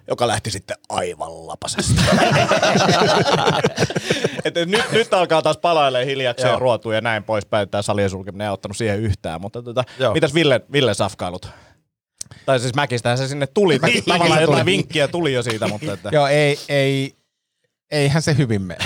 [0.07, 2.01] joka lähti sitten aivan lapasesta.
[4.45, 7.69] et, nyt, nyt alkaa taas palailemaan hiljakseen ruotuun ja näin poispäin.
[7.69, 9.41] Tämä salien sulkeminen ei ottanut siihen yhtään.
[9.41, 10.13] Mutta tota, Joo.
[10.13, 11.49] mitäs Ville, Ville safkailut?
[12.45, 13.79] Tai siis Mäkistähän se sinne tuli.
[14.07, 16.09] Tavallaan jotain vinkkiä tuli jo siitä, mutta että...
[16.11, 17.15] Joo, ei, ei,
[17.91, 18.85] eihän se hyvin mene.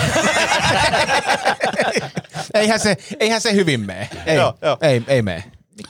[2.54, 4.08] eihän, se, eihän se hyvin mene.
[4.26, 4.76] Ei, Joo, joo.
[4.80, 5.44] ei, ei mene.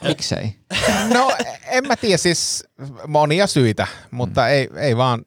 [0.05, 0.57] Miksei?
[1.15, 1.33] No
[1.67, 2.65] en mä tiedä, siis
[3.07, 4.47] monia syitä, mutta mm.
[4.49, 5.23] ei, ei vaan.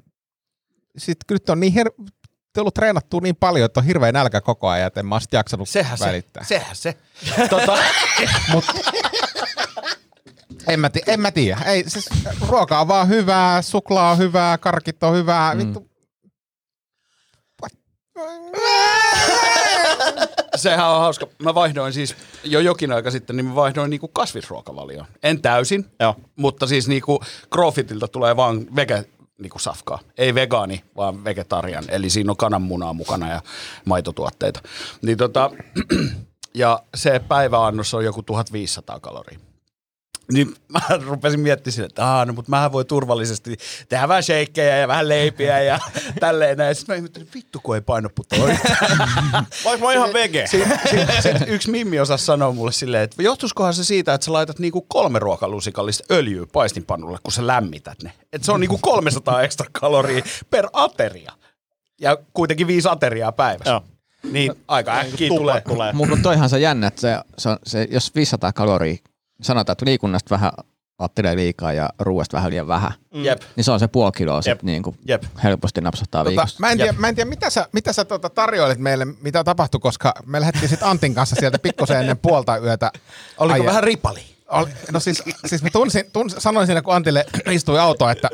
[0.97, 2.11] Sitten kyllä nyt on niin hir-
[2.53, 5.33] tullut treenattua niin paljon, että on hirveä nälkä koko ajan, että en mä oon sit
[5.33, 6.43] jaksanut Sehän se, välittää.
[6.43, 6.97] sehän se.
[7.49, 7.77] tota,
[10.67, 11.61] En mä, ti- en mä tiedä.
[11.65, 12.09] Ei, siis,
[12.47, 15.53] ruoka on vaan hyvää, suklaa on hyvää, karkit on hyvää.
[15.55, 15.59] Mm.
[15.59, 15.91] Vittu.
[20.61, 21.27] sehän on hauska.
[21.43, 25.07] Mä vaihdoin siis jo jokin aika sitten, niin mä vaihdoin niinku kasvisruokavalioon.
[25.23, 26.15] En täysin, Joo.
[26.35, 27.21] mutta siis niinku
[27.53, 29.05] Crofitilta tulee vaan vege
[29.37, 29.99] niinku safkaa.
[30.17, 31.83] Ei vegaani, vaan vegetarian.
[31.87, 33.41] Eli siinä on kananmunaa mukana ja
[33.85, 34.61] maitotuotteita.
[35.01, 35.51] Niin tota,
[36.53, 39.39] ja se päiväannos on joku 1500 kaloria.
[40.31, 43.57] Niin mä rupesin miettimään, että Aa, no, mutta mähän voi turvallisesti
[43.89, 45.79] tehdä vähän sheikkejä ja vähän leipiä ja
[46.19, 46.75] tälleen näin.
[46.75, 48.39] Sitten mä ihmettelin, vittu kun ei paino putoa.
[49.65, 50.47] Vaikka mä oon ihan vege.
[50.47, 54.33] Sitten sit, sit yksi mimmi osasi sanoa mulle silleen, että johtuisikohan se siitä, että sä
[54.33, 58.13] laitat niinku kolme ruokalusikallista öljyä paistinpannulle, kun sä lämmität ne.
[58.33, 61.31] Että se on niinku 300 ekstra kaloria per ateria.
[62.01, 63.71] Ja kuitenkin viisi ateriaa päivässä.
[63.71, 63.83] Joo.
[64.31, 65.75] Niin aika äkkiä Tuplat tulee.
[65.75, 65.93] tulee.
[65.93, 68.95] Mutta toihan se jännä, että se, se, se, jos 500 kaloria,
[69.41, 70.51] sanotaan, että liikunnasta vähän
[70.99, 73.41] ajattelee liikaa ja ruoasta vähän liian vähän, Jep.
[73.55, 74.57] niin se on se puoli kiloa Jep.
[74.57, 75.23] sit niin kuin Jep.
[75.43, 76.57] helposti napsahtaa Tota, viikossa.
[76.59, 79.79] mä en tiedä, mä en tiedä mitä sä, mitä sä tota tarjoilit meille, mitä tapahtui,
[79.79, 82.91] koska me lähdettiin sitten Antin kanssa sieltä pikkusen ennen puolta yötä.
[83.37, 83.65] Oliko ajaa.
[83.65, 84.19] vähän ripali?
[84.49, 88.29] Oli, no siis, siis mä tunsin, tunsin, sanoin siinä, kun Antille istui autoa, että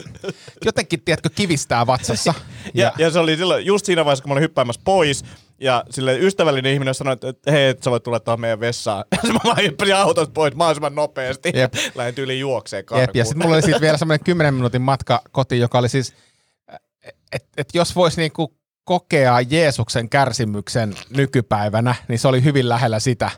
[0.65, 2.33] jotenkin, tiedätkö, kivistää vatsassa.
[2.73, 5.25] Ja, ja, se oli silloin just siinä vaiheessa, kun mä olin hyppäämässä pois,
[5.61, 9.05] ja sille ystävällinen ihminen sanoi, että että hei, että sä voit tulla tuohon meidän vessaan.
[9.23, 11.51] Ja mä vaan hyppäsin autosta pois mahdollisimman nopeasti.
[11.55, 11.73] Jep.
[11.95, 13.17] Lähdin tyyliin juokseen Jep, karkuun.
[13.17, 16.13] ja sitten mulla oli siitä vielä semmoinen 10 minuutin matka kotiin, joka oli siis,
[17.31, 23.31] että et jos voisi niinku kokea Jeesuksen kärsimyksen nykypäivänä, niin se oli hyvin lähellä sitä.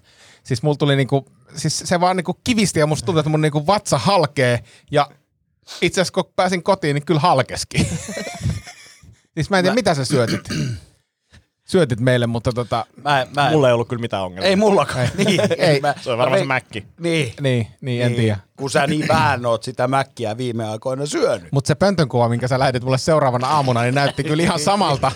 [0.44, 3.68] Siis mulla tuli niinku, siis se vaan niinku kivisti ja musta tuntui, että mun niinku
[3.68, 5.10] vatsa halkee ja
[5.82, 7.86] itse asiassa kun pääsin kotiin, niin kyllä halkeskin.
[9.36, 10.50] siis mä en tiedä, mitä sä syötit.
[11.70, 14.50] Syötit meille, mutta tota, Mä, mä en- Mulla ei ollut kyllä mitään ongelmia.
[14.50, 15.08] Ei mullakaan.
[15.18, 15.80] Niin, Ei.
[15.82, 16.84] mä- Se on varmaan se mä- mäkki.
[17.00, 17.34] Niin.
[17.42, 18.38] niin, niin en tiedä.
[18.60, 21.48] Kun sä niin vähän oot sitä mäkkiä viime aikoina syönyt.
[21.52, 25.12] Mutta se pöntön kuva, minkä sä lähetit mulle seuraavana aamuna, niin näytti kyllä ihan samalta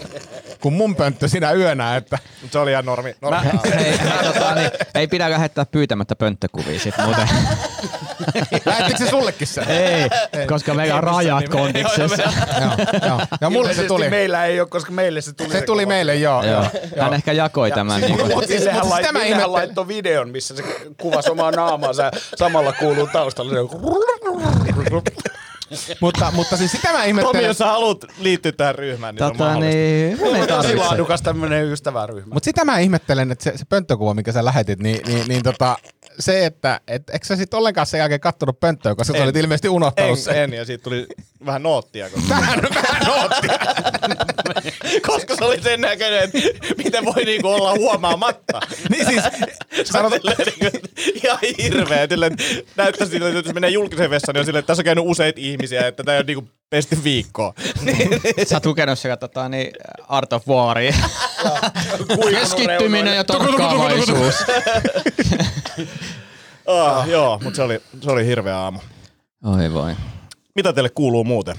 [0.62, 3.16] kuin mun pönttö sinä yönä, että Mut Se oli ihan normi.
[3.22, 3.48] normi.
[3.54, 7.30] Mä, ei, mä, tota, niin, ei pidä lähettää pyytämättä pönttökuvia sit muuten.
[8.66, 9.62] lähettikö se sullekin se?
[9.62, 10.10] ei,
[10.48, 12.24] koska meillä on rajat kondiksessa.
[12.62, 13.22] joo, joo.
[13.42, 14.10] Ja mulle se tuli.
[14.10, 15.50] meillä ei ole, koska meille se tuli.
[15.50, 16.44] Se tuli meille, joo.
[16.44, 16.54] Joo.
[16.96, 17.04] joo.
[17.04, 18.02] Hän ehkä jakoi tämän.
[18.02, 19.52] Niin Mutta siis, Mut siis lait, tämä ihmettelen.
[19.52, 20.64] laittoi videon, missä se
[21.02, 23.33] kuvasi omaa naamaansa ja samalla kuuluu taustalla.
[25.74, 27.46] Se Mutta, mutta siis sitä mä Tomi, ihmettelen.
[27.46, 29.76] jos sä haluat liittyä tähän ryhmään, niin se on tota, mahdollista.
[29.78, 32.34] niin, mun ei on tosi laadukas tämmönen ystäväryhmä.
[32.34, 35.78] Mutta sitä mä ihmettelen, että se, se pönttökuva, minkä sä lähetit, niin, niin, niin tota,
[36.20, 39.24] se, että et, eikö sä sitten ollenkaan sen jälkeen kattonut pönttöä, koska sä En.
[39.24, 40.36] olit ilmeisesti unohtanut En, sen.
[40.36, 41.08] en, ja siitä tuli
[41.46, 42.10] vähän noottia.
[42.10, 43.60] Koska, Vähän, vähän noottia.
[45.08, 46.38] koska se oli sen näköinen, että
[46.78, 48.60] miten voi niinku olla huomaamatta.
[48.90, 49.24] niin siis,
[49.84, 50.88] sanotaan, Silleen niinku,
[51.24, 52.08] ihan hirveä.
[52.10, 54.86] Silleen, että näyttää siltä, että jos menee julkiseen vessaan, niin on silleen, että tässä on
[54.86, 57.54] käynyt useita ihmisiä, että tämä ole niinku pesty viikkoa.
[58.48, 59.72] Sä oot lukenut sekä tota, niin,
[60.08, 60.94] Art of Waria.
[62.32, 64.36] Keskittyminen ja tarkkaavaisuus.
[66.68, 68.80] Ah, joo, mutta se oli, se oli hirveä aamu.
[69.46, 69.96] Oi voi.
[70.56, 71.56] Mitä teille kuuluu muuten?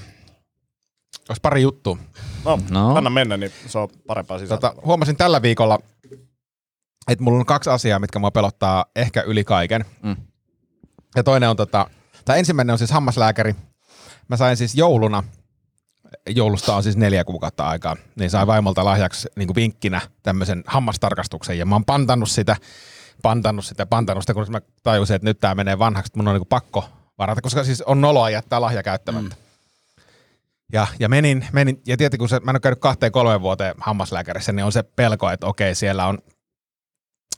[1.29, 1.97] olisi pari juttua.
[2.45, 2.89] No, No.
[2.89, 2.95] no.
[2.95, 4.69] anna mennä, niin se on parempaa sisältöä.
[4.69, 5.79] Tota, huomasin tällä viikolla,
[7.07, 9.85] että mulla on kaksi asiaa, mitkä mua pelottaa ehkä yli kaiken.
[10.03, 10.15] Mm.
[11.15, 11.89] Ja toinen on, tota,
[12.25, 13.55] tai ensimmäinen on siis hammaslääkäri.
[14.27, 15.23] Mä sain siis jouluna,
[16.29, 21.57] joulusta on siis neljä kuukautta aikaa, niin sain vaimolta lahjaksi niin kuin vinkkinä tämmöisen hammastarkastuksen.
[21.57, 22.55] Ja mä oon pantannut sitä,
[23.25, 26.33] pantannut sitä, pantannut sitä, kun mä tajusin, että nyt tää menee vanhaksi, että mun on
[26.33, 29.35] niin kuin pakko varata, koska siis on noloa jättää lahja käyttämättä.
[29.35, 29.41] Mm.
[30.73, 33.75] Ja, ja menin, menin, ja tietenkin kun se, mä en ole käynyt kahteen kolmeen vuoteen
[33.79, 36.17] hammaslääkärissä, niin on se pelko, että okei, siellä on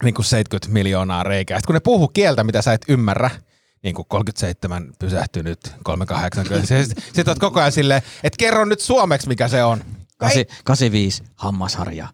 [0.04, 1.58] niin kuin 70 miljoonaa reikää.
[1.58, 3.30] Sitten kun ne puhuu kieltä, mitä sä et ymmärrä,
[3.84, 9.28] niin kuin 37 pysähtynyt, 380, sitten sit oot koko ajan silleen, että kerro nyt suomeksi,
[9.28, 9.84] mikä se on.
[10.18, 12.08] Kasi, 85, hammasharja.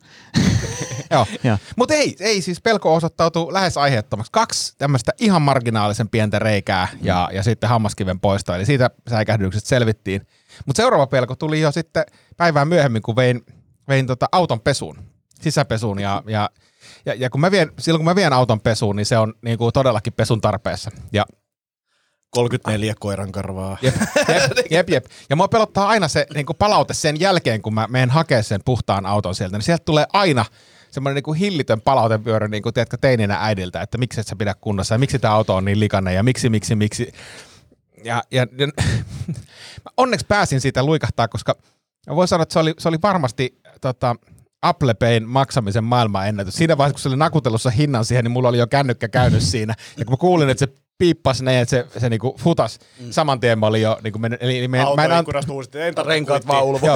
[1.12, 1.28] Joo.
[1.78, 4.32] Mutta ei, ei siis pelko osoittautuu lähes aiheettomaksi.
[4.32, 8.54] Kaksi tämmöistä ihan marginaalisen pientä reikää ja, ja sitten hammaskiven poisto.
[8.54, 10.28] Eli siitä säikähdyksestä selvittiin.
[10.66, 12.04] Mutta seuraava pelko tuli jo sitten
[12.38, 13.46] päivää myöhemmin, kun vein,
[13.88, 14.98] vein tota auton pesuun,
[15.42, 16.00] sisäpesuun.
[16.00, 16.50] Ja, ja,
[17.06, 19.58] ja, ja kun mä vien, silloin kun mä vien auton pesuun, niin se on niin
[19.58, 20.92] kuin todellakin pesun tarpeessa.
[21.14, 21.26] Ja
[22.34, 23.78] 34 koiran karvaa.
[23.82, 23.96] Jep,
[24.28, 25.06] jep, jep, jep.
[25.30, 28.62] Ja mua pelottaa aina se niin kuin palaute sen jälkeen, kun mä menen hakemaan sen
[28.66, 30.46] puhtaan auton sieltä, niin sieltä tulee aina
[30.92, 34.54] semmoinen niin kuin hillitön palautevyörö, niin kuin tiedätkö, teininä äidiltä, että miksi et sä pidä
[34.62, 37.12] kunnossa ja miksi tämä auto on niin likainen ja miksi, miksi, miksi.
[38.04, 38.68] Ja, ja, ja
[39.86, 41.56] mä onneksi pääsin siitä luikahtaa, koska
[42.08, 44.16] mä voin sanoa, että se oli, se oli varmasti tota,
[44.62, 46.56] Apple Payn maksamisen maailmanennätys.
[46.56, 49.76] Siinä vaiheessa, kun se oli nakutelussa hinnan siihen, niin mulla oli jo kännykkä käynyt siinä.
[49.98, 53.12] Ja kun mä kuulin, että se piippasi ne, että se, se niinku futas, mm.
[53.12, 55.54] saman tien mä olin jo, niinku men, eli, eli mä, en- mä en, an, Autoikkunasta
[55.54, 55.84] uusittiin.
[55.84, 56.88] Ei tarvitse Renkaat vaan ulvo.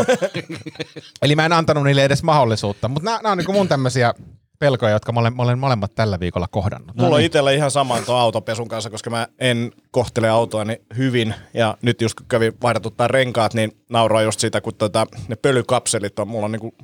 [1.22, 4.14] eli mä en antanut niille edes mahdollisuutta, mutta nämä on niinku mun tämmöisiä
[4.60, 6.96] pelkoja, jotka mä olen, mä olen molemmat tällä viikolla kohdannut.
[6.96, 11.36] Mulla on itsellä ihan sama tuon autopesun kanssa, koska mä en kohtele autoani hyvin.
[11.54, 16.20] Ja nyt just kun kävin vaihdatuttaa renkaat, niin nauraa just sitä, kun tota, ne pölykapselit
[16.20, 16.76] on, mulla on niinku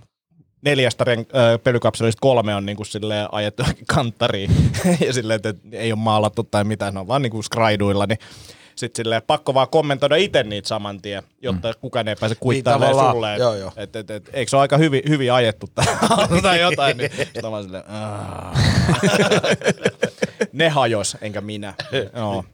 [0.65, 4.51] neljästä ren, ö, pölykapselista kolme on niinku silleen ajettu kanttariin.
[5.05, 8.19] ja silleen, että ei ole maalattu tai mitään, ne on vaan niinku skraiduilla, niin
[8.75, 11.73] sitten silleen pakko vaan kommentoida itse niitä saman tien, jotta mm.
[11.81, 13.37] kukaan ei pääse kuittailemaan tavallaan, sulle.
[13.37, 13.71] joo, joo.
[13.75, 15.67] Et, et, et, eikö se ole aika hyvin, hyvin ajettu
[16.41, 17.83] tai jotain, niin sitten vaan silleen,
[20.53, 21.73] ne hajos, enkä minä.
[22.15, 22.45] Joo.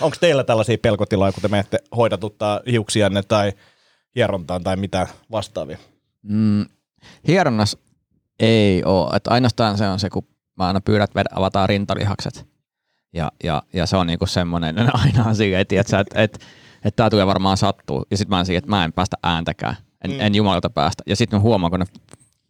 [0.00, 3.52] Onko teillä tällaisia pelkotiloja, kun te menette hoidatuttaa hiuksianne tai
[4.16, 5.78] hierontaan tai mitä vastaavia?
[6.22, 6.66] Mm,
[7.28, 7.76] hieronnas
[8.40, 9.12] ei oo.
[9.16, 12.46] Että ainoastaan se on se, kun mä aina pyydän, että ved- avataan rintalihakset.
[13.14, 16.46] Ja, ja, ja se on niinku semmoinen aina on silleen, että et, et, et,
[16.84, 18.04] et tää tulee varmaan sattuu.
[18.10, 19.76] Ja sitten mä oon siihen, että mä en päästä ääntäkään.
[20.04, 20.20] En, mm.
[20.20, 21.02] en jumalauta päästä.
[21.06, 21.86] Ja sitten mä huomaan, kun ne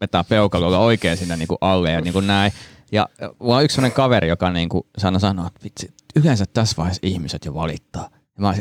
[0.01, 2.53] vetää peukalolla oikein sinne niinku alle ja niinku näin.
[2.93, 3.09] Ja
[3.39, 7.45] mulla on yksi sellainen kaveri, joka niinku sanoi sanoa, että vitsi, yleensä tässä vaiheessa ihmiset
[7.45, 8.09] jo valittaa.
[8.13, 8.57] Ja mä oon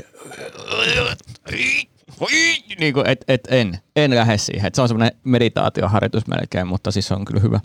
[2.79, 4.67] niin kuin, et, et en, en lähde siihen.
[4.67, 7.59] Et se on semmoinen meditaatioharjoitus melkein, mutta siis se on kyllä hyvä.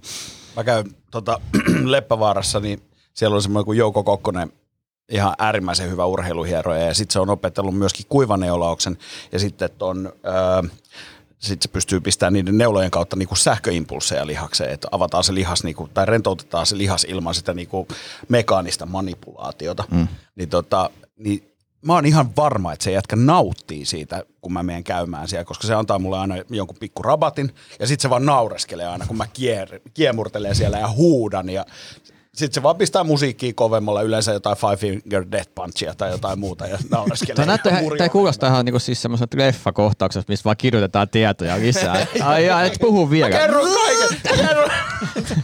[0.56, 1.40] Mä käyn tota,
[1.84, 2.82] Leppävaarassa, niin
[3.14, 4.52] siellä on semmoinen kuin Jouko Kokkonen,
[5.08, 8.98] ihan äärimmäisen hyvä urheiluhieroja, ja sitten se on opetellut myöskin kuivaneulauksen,
[9.32, 10.70] ja sitten ton, öö,
[11.38, 15.88] sit se pystyy pistämään niiden neulojen kautta niinku sähköimpulseja lihakseen, että avataan se lihas, niinku,
[15.94, 17.88] tai rentoutetaan se lihas ilman sitä niinku
[18.28, 19.84] mekaanista manipulaatiota.
[19.90, 20.08] Mm.
[20.34, 21.53] Niin, tota, niin
[21.84, 25.66] mä oon ihan varma, että se jätkä nauttii siitä, kun mä menen käymään siellä, koska
[25.66, 29.26] se antaa mulle aina jonkun pikku rabatin, ja sitten se vaan naureskelee aina, kun mä
[29.26, 31.66] kier, kiemurtelen siellä ja huudan, ja
[32.34, 36.66] sitten se vaan pistää musiikkia kovemmalla, yleensä jotain Five Finger Death Punchia tai jotain muuta,
[36.66, 37.34] ja naureskelee.
[37.34, 42.06] Tämä, näyttää, tämä kuulostaa ihan niin siis semmoiselta leffakohtauksesta, missä vaan kirjoitetaan tietoja lisää.
[42.22, 43.38] Ai, ai et puhu vielä.
[43.38, 44.36] Kerro kaiken!
[44.36, 44.68] Kerro!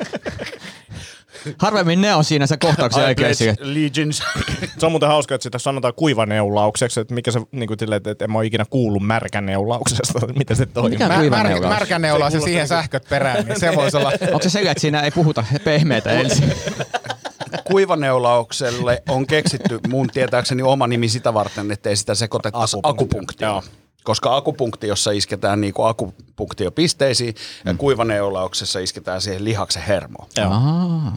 [1.59, 4.25] Harvemmin ne on siinä se kohtauksen jälkeen allegiance.
[4.79, 8.25] Se on muuten hauska, että sitä sanotaan kuivaneulaukseksi, että mikä se niin kuin silleen, että
[8.25, 10.91] en mä ole ikinä kuullut märkäneulauksesta, miten se toimii.
[10.91, 11.61] Mikä Mä, kuivaneulaus?
[11.61, 14.13] märkä, märkäneulaus ja siihen sähköt perään, niin se voisi olla...
[14.33, 16.53] Onko se sillä, että siinä ei puhuta pehmeitä ensin?
[17.71, 23.55] Kuivaneulaukselle on keksitty mun tietääkseni oma nimi sitä varten, ettei sitä sekoitettaisi akupunktioon.
[23.55, 23.73] Joo.
[24.05, 27.35] Koska akupunkti, jossa isketään niin akupunktiopisteisiin,
[27.65, 30.29] ja kuivaneulauksessa isketään siihen lihaksen hermoon.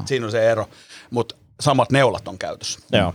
[0.05, 0.69] Siinä on se ero.
[1.11, 2.79] Mutta samat neulat on käytössä.
[2.91, 3.13] Joo.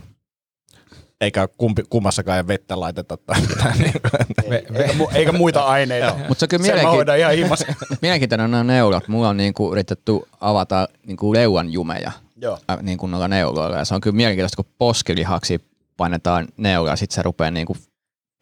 [1.21, 3.77] Eikä kumpi, kummassakaan vettä laiteta tai mitään.
[3.79, 6.15] niin kuin, Ei, eikä, mu- eikä muita aineita.
[6.27, 7.65] Mutta se on kyllä Sen mä mielenki- hoidan ihan himas.
[8.01, 9.07] mielenkiintoinen nämä neulat.
[9.07, 12.57] Mulla on niinku yritetty avata niinku leuan jumeja Joo.
[12.71, 13.77] äh, niinku noilla neuloilla.
[13.77, 15.59] Ja se on kyllä mielenkiintoista, kun poskilihaksi
[15.97, 17.77] painetaan neula ja sitten se rupeaa niinku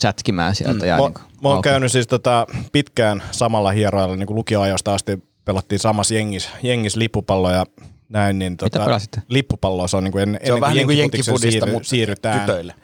[0.01, 0.85] chatskimään sieltä.
[0.85, 5.23] Ja Mä, niinku, mä oon käynyt siis tota pitkään samalla hieroilla, niin kuin lukioajosta asti
[5.45, 7.65] pelattiin samassa jengis, jengis lippupallo ja
[8.09, 8.39] näin.
[8.39, 9.21] Niin tota, pelasitte?
[9.29, 11.89] Lippupalloa se on niin kuin en, Se on vähän niin kuin jenkkifutiksen jenkkifudista, siirry- mutta
[11.89, 12.39] siirrytään.
[12.39, 12.75] tytöille.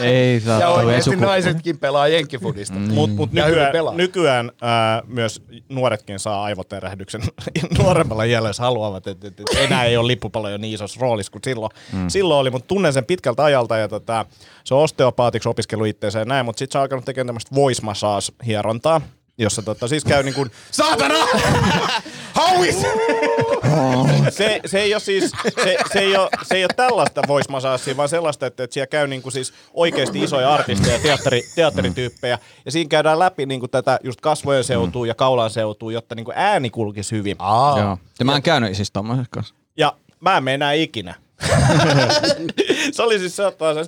[0.00, 2.78] Ei saa Ja oikeasti suku- naisetkin pelaa jenkkifudista.
[2.78, 2.94] Mm.
[2.94, 3.94] Mut hyvin nykyään, pelaa.
[3.94, 7.22] nykyään ää, myös nuoretkin saa aivoterähdyksen
[7.78, 9.06] nuoremmalla iällä, jos haluavat.
[9.06, 12.08] Et, et, et enää ei ole lippupalloja niin isossa roolissa kuin silloin, mm.
[12.08, 14.26] silloin oli, mutta tunnen sen pitkältä ajalta ja tota,
[14.64, 17.82] se on osteopaatiksi opiskellut itseensä ja näin, mutta sitten se on alkanut tekemään tämmöistä voice
[17.82, 19.00] massage-hierontaa,
[19.38, 21.14] jossa tota, siis käy niin kuin, Saatana!
[22.32, 22.76] Hauis!
[24.30, 25.32] se, se, ei ole siis,
[25.64, 28.86] se, se, ei ole, se ei ole tällaista voice massagea, vaan sellaista, että, että siellä
[28.86, 34.20] käy niinku siis oikeasti isoja artisteja, teatteri, teatterityyppejä, ja siinä käydään läpi niinku tätä just
[34.20, 37.36] kasvojen seutua ja kaulan seutua, jotta niinku ääni kulkisi hyvin.
[37.38, 37.78] Aa.
[37.78, 37.98] Joo.
[38.18, 39.54] Ja mä en käynyt siis tommosessa kanssa.
[39.76, 41.14] Ja mä en mene enää ikinä.
[42.92, 43.42] Se oli siis se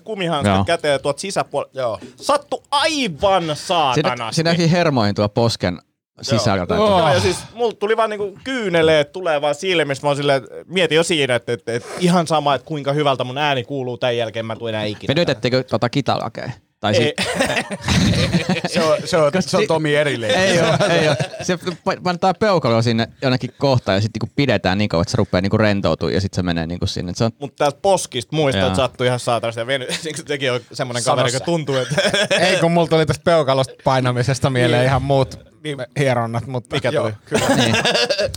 [0.04, 0.64] kumihanskat Joo.
[0.64, 1.72] käteen tuot sisäpuolella.
[1.74, 1.98] Joo.
[2.16, 4.34] Sattu aivan Siinä, saatanasti.
[4.34, 5.78] siinäkin hermoihin tuo posken
[6.22, 6.74] sisältä.
[6.74, 6.98] Joo.
[6.98, 10.06] Joo, ja siis mulla tuli vaan niinku kyyneleet tulee vaan silmistä.
[10.06, 13.24] Mä oon silleen, että mietin jo siinä, että, että, että ihan sama, että kuinka hyvältä
[13.24, 14.46] mun ääni kuuluu tämän jälkeen.
[14.46, 15.14] Mä tuun enää ikinä.
[15.14, 16.50] Venytettekö tota kitalakea?
[16.84, 20.34] Tai Ei, si- Se on, se on, se on Tomi erilleen.
[20.34, 21.16] ei ole, ei ole.
[21.42, 25.16] Se pa- pannaan peukalo sinne jonnekin kohtaan ja sitten niinku pidetään niin kauan, että se
[25.16, 27.12] rupeaa niinku rentoutumaan ja sitten se menee niinku sinne.
[27.16, 28.66] Se on, Mutta täältä poskista muistan, Joo.
[28.68, 29.86] että sattui ihan saatanasti ja veny.
[30.02, 31.94] Siksi sekin on semmoinen kaveri, joka tuntuu, että
[32.40, 35.38] Ei, kun mulla tuli tästä peukalosta painamisesta mieleen ihan muut
[35.98, 37.14] hieronnat, mutta mikä Joo, tuli.
[37.26, 37.56] kyllä.
[37.56, 37.76] niin.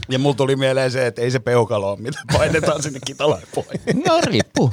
[0.10, 3.68] Ja mulla tuli mieleen se, että ei se peukalo ole, mitä painetaan sinne kitalaan pois.
[4.06, 4.72] No riippuu.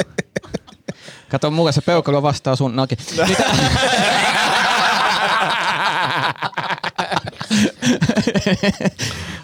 [1.34, 2.96] Kato, mulla se peukalo vastaa sun noki.
[3.28, 3.44] Mitä?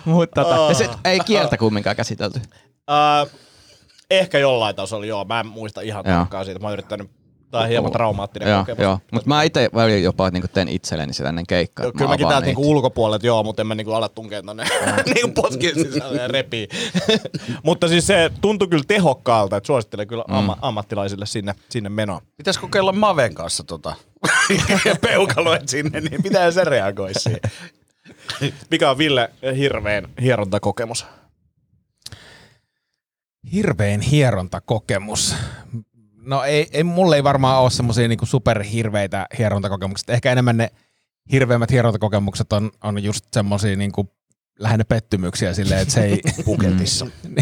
[0.05, 2.40] Mutta tota, ja se, ei kieltä kumminkaan käsitelty.
[2.40, 3.31] Uh,
[4.11, 5.24] ehkä jollain tasolla, joo.
[5.24, 6.61] Mä en muista ihan tarkkaan siitä.
[6.61, 7.11] Mä oon yrittänyt,
[7.50, 8.82] tää on hieman traumaattinen Joo, kokemus.
[8.82, 8.98] joo.
[9.12, 11.84] Mutta mä itse välillä jopa niinku teen itselleni sitä ennen keikkaa.
[11.86, 14.64] Joo, Kyllä mä mäkin täältä niinku ulkopuolelta, joo, mutta en mä niinku ala tunkea tonne
[15.14, 16.68] niinku poskin sisälle ja repii.
[17.64, 20.34] mutta siis se tuntui kyllä tehokkaalta, että suosittelen kyllä Mm.
[20.34, 22.20] amma- ammattilaisille sinne, sinne menoa.
[22.36, 23.94] Pitäis kokeilla Maven kanssa tota
[25.08, 27.40] peukaloit sinne, niin pitää se reagoisi siihen.
[28.70, 31.06] Mikä on Ville hirveän hierontakokemus?
[33.52, 35.34] hirveän hierontakokemus.
[36.20, 40.14] No ei, ei mulle ei varmaan ole semmoisia niinku superhirveitä hierontakokemuksia.
[40.14, 40.70] Ehkä enemmän ne
[41.33, 44.11] hirveimmät hierontakokemukset on, on just semmoisia niinku
[44.59, 46.20] lähinnä pettymyksiä silleen, että se ei...
[46.44, 47.06] Puketissa.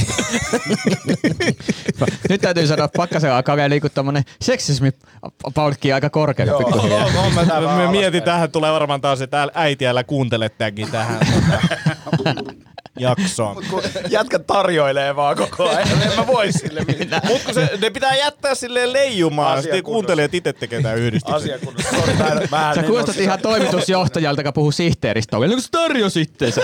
[2.28, 7.06] Nyt täytyy sanoa, että Pakkasen alkaa vielä niinku tommonen seksismi-palkki aika korkealla pikkuhiljaa.
[7.34, 11.20] Mä, mä mietin, tähän tulee varmaan taas, että äiti älä kuuntele tämänkin tähän
[12.98, 13.64] jaksoon.
[13.70, 17.22] Kun jätkä tarjoilee vaan koko ajan, en mä voi sille mitään.
[17.24, 21.36] Mut kun se, ne pitää jättää silleen leijumaan, sitten kuuntelijat itse tekee tämän yhdistyksen.
[21.36, 21.96] Asiakunnassa.
[22.18, 25.38] Mä mä Sä kuulostat ihan toimitusjohtajalta, joka puhuu sihteeristä.
[25.38, 26.60] Niin kuin se tarjosi itteensä.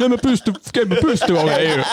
[0.00, 1.86] En mä pysty, en mä pysty olemaan.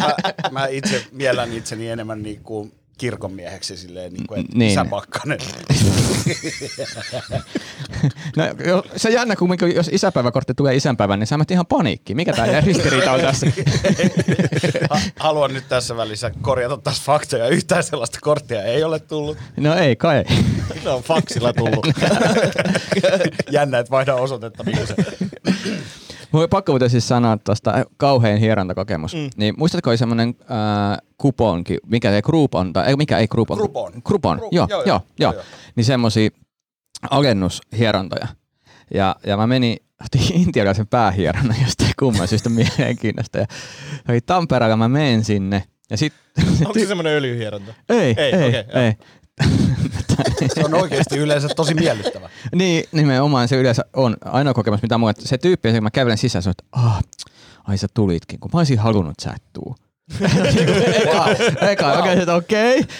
[0.00, 0.14] mä,
[0.50, 4.58] mä itse miellän itseni enemmän niinku kirkonmieheksi silleen, niinku, että Niin.
[4.58, 4.70] niin.
[4.72, 5.38] isä Pakkanen.
[8.36, 8.44] No,
[8.96, 12.14] se jännä, kun jos isäpäiväkortti tulee isänpäivän, niin sä ihan paniikki.
[12.14, 13.46] Mikä tää ristiriita on tässä?
[14.90, 17.48] Ha- Haluan nyt tässä välissä korjata taas faktoja.
[17.48, 19.38] Yhtään sellaista korttia ei ole tullut.
[19.56, 20.24] No ei kai.
[20.82, 21.86] Se on faksilla tullut.
[23.50, 24.64] Jännä, että vaihda osoitetta.
[24.64, 24.94] Mikä se.
[26.32, 29.14] Mulla on pakko muuten siis sanoa tuosta kauhean hierontakokemus.
[29.14, 29.30] Mm.
[29.36, 33.56] Niin muistatko oli semmoinen äh, kuponki, mikä ei Groupon, tai ei, mikä ei Groupon.
[33.58, 33.92] Groupon.
[34.04, 35.42] Groupon, Gru- joo, joo, joo, joo, joo, joo.
[35.76, 36.30] Niin semmosia
[37.10, 38.26] alennushierontoja.
[38.94, 43.38] Ja, ja mä menin otin intialaisen päähieronnan jostain kumman syystä mielenkiinnosta.
[43.38, 43.46] Ja
[44.26, 45.62] Tampereella, mä menen sinne.
[45.90, 46.12] Ja sit,
[46.66, 47.74] Onko se semmoinen öljyhieronta?
[47.88, 48.82] ei, Ei, ei, joo.
[48.82, 48.92] ei.
[50.54, 52.30] Se on oikeasti yleensä tosi miellyttävä.
[52.54, 56.42] Niin, nimenomaan se yleensä on ainoa kokemus, mitä mulla, se tyyppi, kun mä kävelen sisään,
[56.42, 57.02] sanoo, että ah,
[57.64, 59.76] ai sä tulitkin, kun mä olisin halunnut, että sä et tuu.
[61.02, 61.26] eka,
[61.70, 62.80] eka, okei, okay, okei.
[62.80, 62.94] Okay.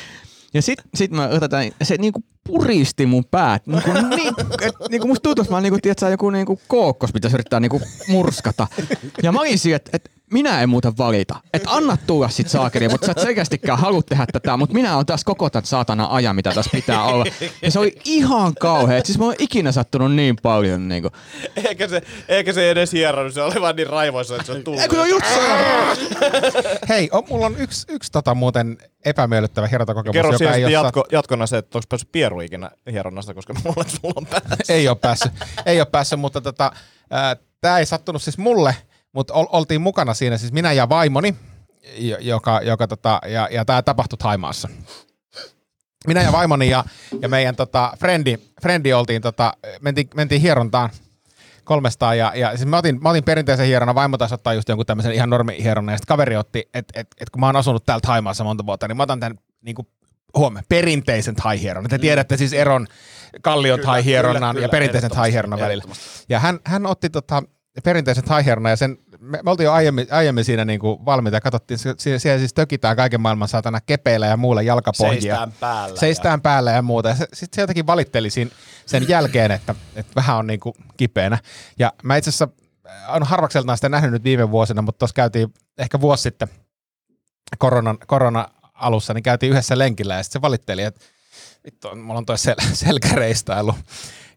[0.54, 3.66] Ja sit, sit mä otetaan, se niinku puristi mun päät.
[3.66, 7.36] Niinku, niin, et, niinku musta tuntuu, että mä niinku, tiedät, sä, joku niinku kookkos pitäisi
[7.36, 8.66] yrittää niinku murskata.
[9.22, 11.34] Ja mä olin siinä, että et, minä en muuta valita.
[11.54, 15.06] Että anna tulla sit saakeli, mutta sä et selkeästikään halua tehdä tätä, mutta minä on
[15.06, 17.24] taas koko tämän saatana ajan, mitä tässä pitää olla.
[17.62, 18.98] Ja se oli ihan kauhea.
[18.98, 20.88] Et Siis mä oon ikinä sattunut niin paljon.
[20.88, 21.10] Niinku.
[21.64, 24.80] Eikä se, eikä se edes hieronnut, se oli vaan niin raivoissa, että se on tullut.
[24.80, 25.40] Eikö se on just se?
[26.88, 30.72] Hei, on, mulla on yksi, yksi tota muuten epämiellyttävä hierontakokemus, Kerro joka ei sitten ole
[30.72, 34.72] jatko, jatkona se, että onko päässyt pieru ikinä hieronnasta, koska mulla sulla on päässä.
[34.74, 35.32] ei ole päässyt,
[35.66, 36.72] ei ole päässyt mutta tota,
[37.60, 38.76] tämä ei sattunut siis mulle,
[39.12, 41.36] mutta ol, oltiin mukana siinä, siis minä ja vaimoni,
[41.98, 44.68] jo- joka, joka tota, ja, ja tämä tapahtui Taimaassa.
[46.06, 46.84] Minä ja vaimoni ja,
[47.22, 50.90] ja meidän tota, frendi, frendi oltiin, tota, mentiin, mentiin hierontaan
[51.68, 54.86] kolmestaan ja, ja siis mä, otin, mä otin perinteisen hieronnan, vaimo taisi ottaa just jonkun
[54.86, 57.86] tämmöisen ihan normi hieronnan ja sitten kaveri otti, että et, et, kun mä oon asunut
[57.86, 59.88] täällä Taimaassa monta vuotta, niin mä otan tämän niin kuin,
[60.36, 61.90] huomioon, perinteisen thai-hieronnan.
[61.90, 62.86] Te tiedätte siis eron
[63.42, 65.84] kallion thai-hieronnan kyllä, ja perinteisen ehdottomasti, thai-hieronnan välillä.
[66.28, 67.42] Ja hän, hän otti tota,
[67.84, 71.40] perinteisen thai-hieronnan ja sen, me, me oltiin jo aiemmin, aiemmin siinä niin kuin valmiita ja
[71.40, 75.20] katsottiin, siellä, siellä siis tökitään kaiken maailman saatana kepeillä ja muulla jalkapohjia.
[75.20, 76.00] Seistään päällä.
[76.00, 77.08] Seistään päällä ja muuta.
[77.08, 78.50] Ja se, sitten se jotenkin valitteli siinä,
[78.86, 81.38] sen jälkeen, että, että vähän on niin kuin kipeänä.
[81.78, 82.48] Ja mä itse asiassa
[82.86, 86.48] äh, on harvakseltaan sitä nähnyt nyt viime vuosina, mutta tuossa käytiin ehkä vuosi sitten
[87.58, 88.48] koronan, korona
[88.78, 91.00] alussa, niin käytiin yhdessä lenkillä ja sitten se valitteli, että
[91.64, 93.74] vittu, mulla on toi sel- selkäreistailu.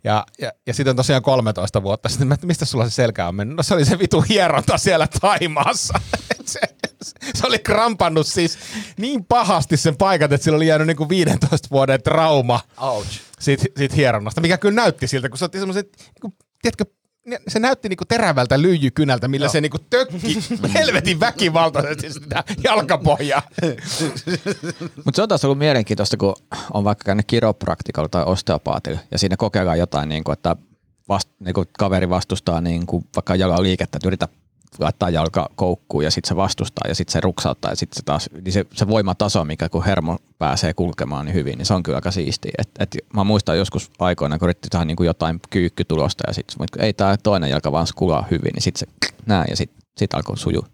[0.04, 3.36] Ja, ja, ja sitten tosiaan 13 vuotta sitten, mä, että mistä sulla se selkä on
[3.36, 3.58] mennyt?
[3.58, 5.94] No se oli se vitu hieronta siellä Taimaassa.
[6.46, 6.60] se,
[7.36, 8.58] se oli krampannut siis
[8.98, 13.08] niin pahasti sen paikat, että sillä oli jäänyt niinku 15 vuoden trauma Ouch.
[13.40, 16.86] siitä, siitä hieronnasta, mikä kyllä näytti siltä, kun se otti semmoiset, niinku, tiedätkö,
[17.48, 20.40] se näytti niinku terävältä lyijykynältä, millä se niinku tökki
[20.76, 23.42] helvetin väkivaltaisesti sitä jalkapohjaa.
[25.06, 26.36] Mutta se on taas ollut mielenkiintoista, kun
[26.74, 30.56] on vaikka käynyt kiropraktikolla tai osteopaatilla ja siinä kokeillaan jotain, niin kuin, että
[31.10, 34.28] vast, niin kuin kaveri vastustaa niin kuin vaikka jalan liikettä, että yritä
[34.80, 38.30] laittaa jalka koukkuun ja sitten se vastustaa ja sitten se ruksauttaa ja sitten se taas,
[38.46, 41.98] niin se, se voimataso, mikä kun hermo pääsee kulkemaan niin hyvin, niin se on kyllä
[41.98, 42.52] aika siistiä.
[42.58, 46.68] Et, et mä muistan joskus aikoina, kun yritti tehdä niin kuin jotain kyykkytulosta ja sitten
[46.80, 50.38] ei tämä toinen jalka vaan skulaa hyvin, niin sitten se näin ja sitten sit alkoi
[50.38, 50.68] sujua.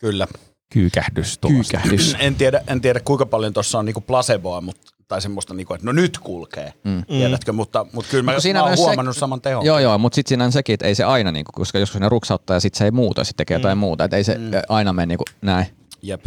[0.00, 0.26] Kyllä.
[0.72, 1.54] Kyykähdys tuosta.
[1.54, 2.16] Kyykähdys.
[2.18, 5.86] En tiedä, en tiedä kuinka paljon tuossa on niinku placeboa, mutta, tai semmoista, niinku, että
[5.86, 7.04] no nyt kulkee, mm.
[7.04, 9.64] tiedätkö, mutta, mutta kyllä mä, kun siinä mä oon myös se- huomannut saman tehon.
[9.66, 12.08] Joo, joo, mutta sitten siinä on sekin, että ei se aina, niinku, koska joskus ne
[12.08, 14.04] ruksauttaa ja sitten se ei muuta, sitten tekee jotain muuta.
[14.04, 14.50] Että ei se mm.
[14.68, 15.66] aina mene niinku näin.
[16.02, 16.24] Jep.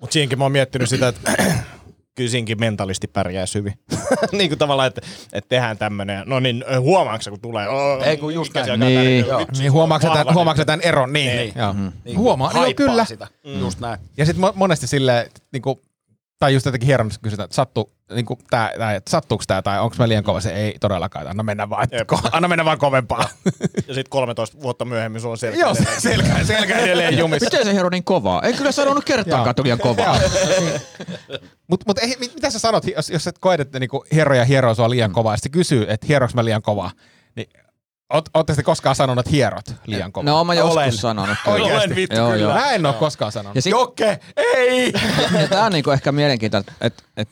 [0.00, 1.32] Mutta siinkin mä oon miettinyt sitä, että
[2.14, 3.74] kyllä siinkin mentalisti pärjää hyvin.
[4.32, 5.00] niin kuin tavallaan, että,
[5.32, 6.22] että tehdään tämmönen.
[6.26, 7.68] No niin, huomaatko kun tulee?
[7.68, 8.70] Oh, Ei, kun just näin.
[8.70, 9.24] alkaa Niin.
[9.24, 9.46] tärkeä- Joo.
[9.58, 11.12] Niin huomaatko tämän, huomaatko tämän eron?
[11.12, 11.26] Niin.
[11.26, 11.38] Niin.
[11.38, 11.52] niin.
[11.56, 11.74] Joo.
[12.04, 13.04] Niin Huomaa, joo, haippaa kyllä.
[13.04, 13.26] Sitä.
[13.46, 13.60] Mm.
[13.60, 13.98] Just näin.
[14.16, 15.80] Ja sitten monesti silleen, niinku,
[16.38, 19.96] tai just jotenkin hieronnassa kysytään, että sattu, niinku, tää, tää, että sattuuko tämä tai onko
[19.98, 22.06] mä liian kova, se ei todellakaan, anna mennä vaan, Jep.
[22.06, 23.28] ko, anna mennä vaan kovempaa.
[23.88, 25.60] Ja sitten 13 vuotta myöhemmin sulla on selkeä.
[25.60, 27.46] Joo, se selkä, selkä edelleen jumissa.
[27.46, 28.42] Miten se hiero niin kovaa?
[28.42, 30.18] Ei kyllä sanonut kertaakaan, että liian kovaa.
[31.70, 34.74] Mutta mut, ei- mit- mitä sä sanot, jos, jos et koet, että niinku hieroja hieroo
[34.74, 36.90] sua liian kovaa, ja sitten kysyy, että hieroks mä liian kovaa,
[37.36, 37.48] niin
[38.12, 40.32] oot, ootte sitten koskaan sanonut, että hierot liian kovaa?
[40.32, 40.92] No mä joskus Olen.
[40.92, 41.36] sanonut.
[41.44, 41.66] Kyllä.
[41.66, 42.42] Olen vittu Joo, kyllä.
[42.42, 42.54] joo.
[42.54, 43.56] Mä en oo koskaan sanonut.
[43.56, 44.92] Ja, sit, Jokke, ei!
[45.40, 47.28] ja tää on niinku ehkä mielenkiintoista, että et,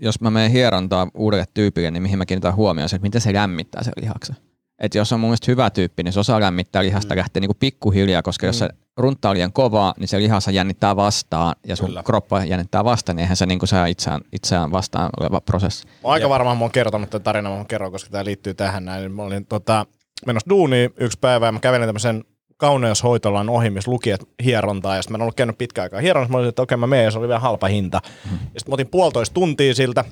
[0.00, 3.34] jos mä menen hierontaa uudelle tyypille, niin mihin mä kiinnitän huomioon se, että miten se
[3.34, 4.36] lämmittää sen lihaksen.
[4.78, 7.18] Et jos on mun mielestä hyvä tyyppi, niin se osaa lämmittää lihasta mm.
[7.18, 8.48] lähtee niinku pikkuhiljaa, koska mm.
[8.48, 12.02] jos se runtaa liian kovaa, niin se lihassa jännittää vastaan ja sun Kyllä.
[12.02, 15.86] kroppa jännittää vastaan, niin eihän se niinku saa itseään, itseään vastaan oleva prosessi.
[15.86, 19.12] Mä aika varmaan mä oon kertonut tämän tarinan, mä kerron, koska tämä liittyy tähän näin.
[19.12, 19.86] Mä olin tota,
[20.26, 22.24] menossa duuniin yksi päivä ja mä kävelin tämmöisen
[22.56, 24.96] kauneushoitolan ohi, missä luki, että hierontaa.
[24.96, 26.32] Ja sitten mä en ollut käynyt pitkään aikaa hieronnassa.
[26.32, 28.00] Mä olin, että okei mä menen ja se oli vielä halpa hinta.
[28.24, 30.04] Ja sitten mä otin puolitoista tuntia siltä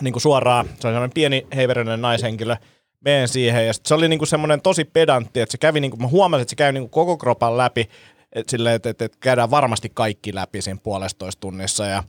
[0.00, 0.66] niin kuin suoraan.
[0.66, 2.56] Se oli sellainen pieni heiverinen naishenkilö.
[3.04, 6.42] Meen siihen ja se oli niinku semmoinen tosi pedantti, että se kävi, niinku, mä huomasin,
[6.42, 7.88] että se käy niinku koko kropan läpi,
[8.32, 11.86] että silleen, että, että, että käydään varmasti kaikki läpi siinä puolestoista tunnissa.
[11.86, 12.02] Ja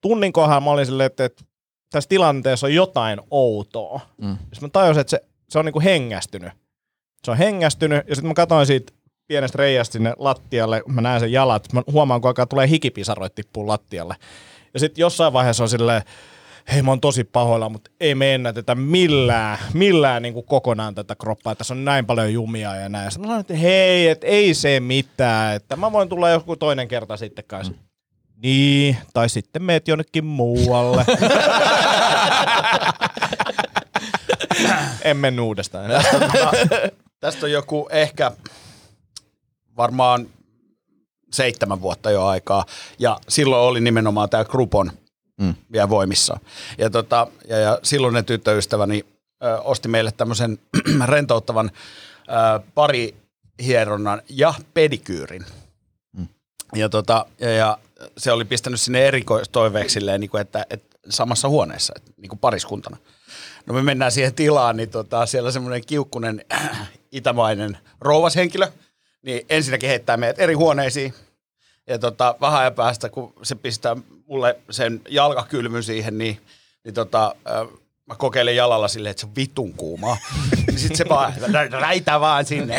[0.00, 1.44] tunnin kohdalla mä olin silleen, että, että
[1.92, 4.00] tässä tilanteessa on jotain outoa.
[4.22, 4.36] Mm.
[4.38, 6.52] Sitten mä tajusin, että se, se on niinku hengästynyt.
[7.24, 8.92] Se on hengästynyt ja sitten mä katsoin siitä
[9.26, 13.66] pienestä reiästä sinne lattialle, mä näen sen jalat, mä huomaan, kun alkaa tulee hikipisaroit tippuu
[13.66, 14.16] lattialle.
[14.74, 16.02] Ja sitten jossain vaiheessa on silleen,
[16.72, 21.14] hei mä oon tosi pahoilla, mutta ei me ennätetä millään, millään niin kuin kokonaan tätä
[21.14, 23.10] kroppaa, tässä on näin paljon jumia ja näin.
[23.10, 26.88] Sitten mä sanoin, että hei, et ei se mitään, että mä voin tulla joku toinen
[26.88, 27.72] kerta sitten kanssa.
[27.72, 27.78] Mm.
[28.42, 31.04] Niin, tai sitten meet jonnekin muualle.
[35.02, 35.90] en mene uudestaan.
[37.20, 38.32] Tästä on joku ehkä
[39.76, 40.26] varmaan
[41.32, 42.64] seitsemän vuotta jo aikaa.
[42.98, 44.92] Ja silloin oli nimenomaan tämä Groupon
[45.40, 45.54] mm.
[45.72, 46.40] vielä voimissa.
[46.78, 49.06] Ja, tota, ja, ja silloinen tyttöystäväni
[49.44, 50.58] ö, osti meille tämmöisen
[51.06, 51.70] rentouttavan
[52.28, 55.44] ö, parihieronnan ja pedikyyrin.
[56.16, 56.28] Mm.
[56.74, 57.78] Ja, tota, ja, ja
[58.16, 62.38] se oli pistänyt sinne erikoistoiveeksi silleen, niin kuin, että, että samassa huoneessa, että, niin kuin
[62.38, 62.96] pariskuntana.
[63.66, 68.68] No me mennään siihen tilaan, niin tota, siellä semmoinen kiukkunen äh, itämainen rouvashenkilö,
[69.22, 71.14] niin ensinnäkin heittää meidät eri huoneisiin.
[71.86, 73.96] Ja tota, vähän ajan päästä, kun se pistää
[74.26, 76.40] mulle sen jalkakylmyn siihen, niin,
[76.84, 77.81] niin tota, äh,
[78.12, 80.16] mä kokeilen jalalla silleen, että se on vitun kuumaa.
[80.66, 82.74] Niin sit se vaan, "Nä- näitä vaan sinne.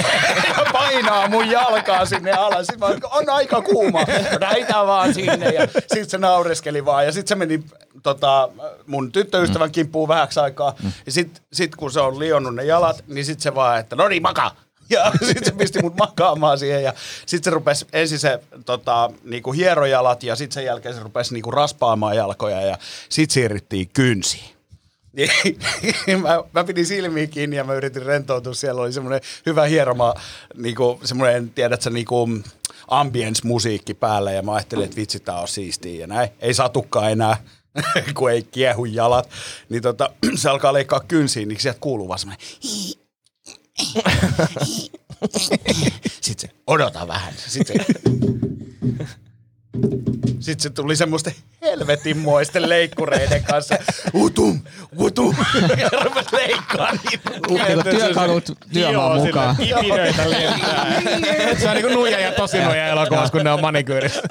[0.57, 2.67] Ja painaa mun jalkaa sinne alas.
[2.67, 3.99] Sitten oon, on aika kuuma.
[4.39, 5.49] Näitä vaan sinne.
[5.49, 7.05] Ja sit se naureskeli vaan.
[7.05, 7.63] Ja sit se meni
[8.03, 8.49] tota,
[8.87, 10.75] mun tyttöystävän kimppuun vähäksi aikaa.
[11.05, 14.07] Ja sit, sit kun se on lionnut ne jalat, niin sit se vaan, että no
[14.07, 14.55] niin, makaa.
[14.89, 16.93] Ja sitten se pisti mut makaamaan siihen ja
[17.25, 21.51] sitten se rupesi ensin se tota, niinku hierojalat ja sitten sen jälkeen se rupesi niinku
[21.51, 22.77] raspaamaan jalkoja ja
[23.09, 24.53] sitten siirryttiin kynsiin.
[25.13, 25.29] Niin,
[26.21, 28.53] mä, mä pidin silmiä kiinni ja mä yritin rentoutua.
[28.53, 30.13] Siellä oli semmoinen hyvä hieroma,
[30.55, 32.29] niinku, semmoinen, tiedätkö, niinku
[32.87, 36.29] ambience-musiikki päällä ja mä ajattelin, että vitsi, tää on siistiä ja näin.
[36.39, 37.37] Ei satukaan enää,
[38.17, 39.29] kun ei kiehu jalat.
[39.69, 42.45] Niin tota, se alkaa leikkaa kynsiin, niin sieltä kuuluu vaan semmoinen
[46.21, 47.33] sitten se, odota vähän.
[47.37, 48.01] Sitten se,
[50.39, 53.75] Sitten se tuli semmoisten helvetinmoisten leikkureiden kanssa.
[54.13, 54.59] Utum,
[54.99, 55.35] utum.
[55.77, 55.89] Ja
[56.31, 57.29] leikkaa niitä.
[57.29, 59.55] Niinku työkalut työmaan mukaan.
[59.55, 61.01] Kipinöitä lentää.
[61.59, 64.21] se on niinku nuija ja tosi nuija elokuvassa, kun ne on manikyyrissä.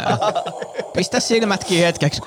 [0.97, 2.21] Pistä silmätkin hetkeksi.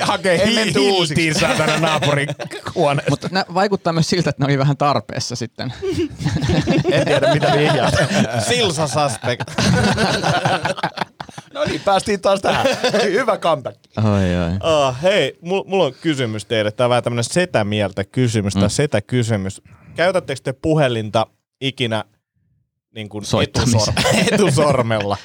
[0.00, 2.28] Hakee Ei menty hiltiin saatana naapurin
[2.74, 3.02] huone.
[3.10, 5.72] Mutta nää vaikuttaa myös siltä, että ne oli vähän tarpeessa sitten.
[6.92, 7.94] En tiedä mitä vihjaat.
[8.48, 9.42] Silsa suspect.
[11.54, 12.66] No niin, päästiin taas tähän.
[13.02, 13.78] Hyvä comeback.
[13.96, 14.04] Oi,
[14.36, 14.50] oi.
[14.88, 16.70] Uh, hei, mulla mul on kysymys teille.
[16.70, 19.62] Tämä on vähän tämmöinen setämieltä kysymys tai setäkysymys.
[19.96, 21.26] Käytättekö te puhelinta
[21.60, 22.04] ikinä
[22.94, 23.96] niin kuin Soittamiseen.
[23.96, 25.16] etusor- etusormella?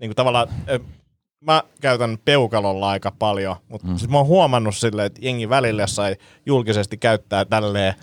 [0.00, 0.48] niin kuin tavallaan,
[1.46, 3.96] mä käytän peukalolla aika paljon, mutta mm.
[3.96, 6.16] siis mä oon huomannut silleen, että jengi välillä sai
[6.46, 7.94] julkisesti käyttää tälleen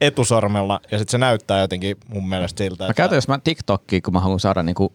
[0.00, 4.12] etusormella ja sitten se näyttää jotenkin mun mielestä siltä, Mä käytän, jos mä TikTokia, kun
[4.12, 4.92] mä haluan saada niinku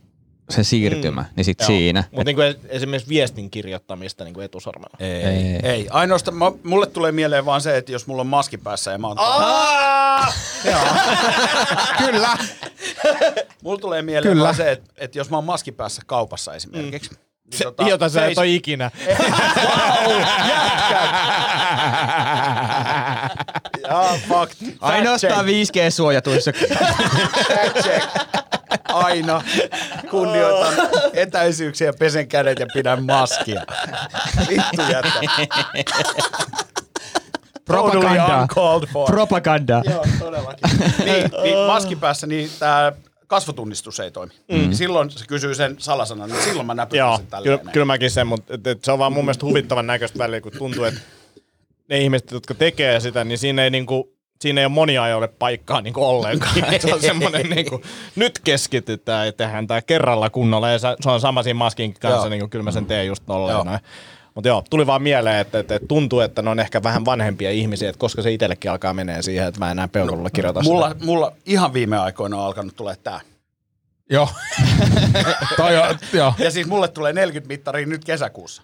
[0.49, 1.27] se siirtymä, mm.
[1.35, 2.03] niin sit siinä.
[2.11, 4.97] Mutta niin kuin esimerkiksi viestin kirjoittamista niin kuin etusormella.
[4.99, 5.59] Ei, Ei.
[5.63, 5.87] ei.
[5.89, 9.07] Ainoastaan, mä, mulle tulee mieleen vaan se, että jos mulla on maski päässä ja mä
[9.07, 9.17] oon...
[12.05, 12.37] Kyllä.
[13.63, 14.43] Mulla tulee mieleen Kyllä.
[14.43, 17.11] vaan se, että, että jos mä oon maski päässä kaupassa esimerkiksi.
[17.11, 17.32] Mm.
[17.59, 18.91] Niin Se, jota sä et seis- ole ikinä.
[23.83, 24.53] Jaa, fact.
[24.59, 25.69] Fact Ainoastaan check.
[25.75, 26.51] 5G-suojatuissa.
[27.47, 28.07] Fact check.
[28.87, 29.43] Aina
[30.09, 30.73] kunnioitan
[31.13, 33.61] etäisyyksiä, pesen kädet ja pidän maskia.
[34.49, 35.19] Vittu jättä.
[37.65, 38.47] Totally Propaganda.
[38.93, 39.05] for.
[39.05, 39.81] Propaganda.
[39.89, 40.69] Joo, todellakin.
[41.05, 42.91] niin, niin maski päässä, niin tämä
[43.27, 44.33] kasvotunnistus ei toimi.
[44.51, 44.73] Mm.
[44.73, 47.59] Silloin se kysyy sen salasanan, niin silloin mä näpytän Joo, sen tälleen.
[47.59, 50.41] kyllä, kyllä mäkin sen, mutta et, et se on vaan mun mielestä huvittavan näköistä välillä,
[50.41, 50.99] kun tuntuu, että
[51.89, 55.81] ne ihmiset, jotka tekee sitä, niin siinä ei niinku, siinä ei ole monia ajoille paikkaa
[55.81, 56.63] niinku ollenkaan.
[56.73, 57.81] Et se on semmoinen niinku,
[58.15, 62.19] nyt keskitytään ja tehdään tää kerralla kunnolla ja se se on sama siinä maskin kanssa,
[62.19, 62.29] Joo.
[62.29, 63.79] niin kuin kyllä mä sen teen just tolleen.
[64.35, 67.51] Mutta joo, tuli vaan mieleen, että, että, että tuntuu, että ne on ehkä vähän vanhempia
[67.51, 71.05] ihmisiä, että koska se itsellekin alkaa menee siihen, että mä enää peukalolla kirjoita Mulla, sitä.
[71.05, 73.19] mulla ihan viime aikoina on alkanut tulee tää.
[74.09, 74.29] Joo.
[75.57, 76.33] Toi on, joo.
[76.37, 78.61] Ja siis mulle tulee 40 mittaria nyt kesäkuussa.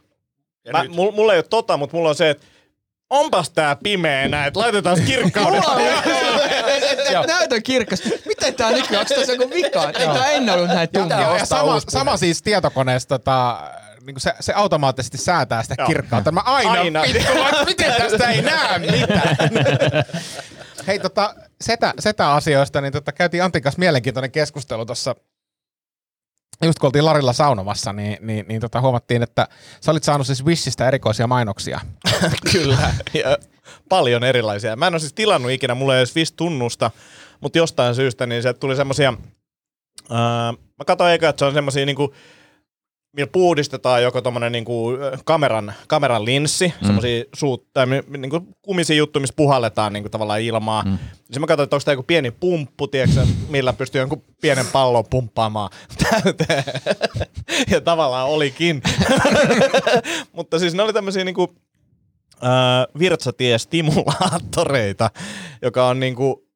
[0.66, 0.96] Ja Mä, nyt.
[0.96, 2.46] mulla, mulla ei ole tota, mutta mulla on se, että
[3.10, 5.76] onpas tää pimeänä, että laitetaan kirkkaudesta.
[7.28, 8.04] Näytön kirkas.
[8.26, 9.02] Miten tää nykyään?
[9.02, 9.84] Onko tässä joku vika?
[9.90, 10.90] Ei tää ennen ollut näin
[11.30, 13.60] ostaa sama, sama siis tietokoneessa tota,
[14.14, 16.32] niin se, se automaattisesti säätää sitä kirkkautta.
[16.32, 17.02] Mä aina, Aina.
[17.14, 19.38] vittu, vaikka miten tästä ei näe mitään.
[20.88, 25.16] Hei tota, setä, setä-asioista, niin tota, käytiin Antin kanssa mielenkiintoinen keskustelu tuossa
[26.66, 29.48] just kun oltiin Larilla saunomassa, niin, niin, niin tota, huomattiin, että
[29.82, 31.80] sä olit saanut siis Wishistä erikoisia mainoksia.
[32.52, 32.94] Kyllä.
[33.14, 33.38] Ja
[33.90, 34.76] paljon erilaisia.
[34.76, 36.92] Mä en ole siis tilannut ikinä, mulla ei edes Wish-tunnusta,
[37.42, 39.14] mutta jostain syystä niin sieltä tuli semmosia,
[40.10, 42.14] ää, mä katsoin eikä, että se on semmosia niinku,
[43.14, 44.90] millä puhdistetaan joko tommonen niinku
[45.26, 46.86] kameran, kameran linssi, mm.
[46.86, 50.84] semmosia suut, tai niinku kumisia juttuja, missä puhalletaan niinku tavallaan ilmaa.
[50.84, 50.98] Mm.
[51.16, 55.06] Sitten mä katsoin, että onko tämä joku pieni pumppu, tiedätkö, millä pystyy jonkun pienen pallon
[55.10, 55.70] pumppaamaan
[56.10, 56.64] täyteen.
[57.72, 58.82] ja tavallaan olikin.
[60.36, 61.56] Mutta siis ne oli tämmöisiä niinku,
[62.44, 65.10] äh, virtsatiestimulaattoreita,
[65.62, 66.49] joka on niinku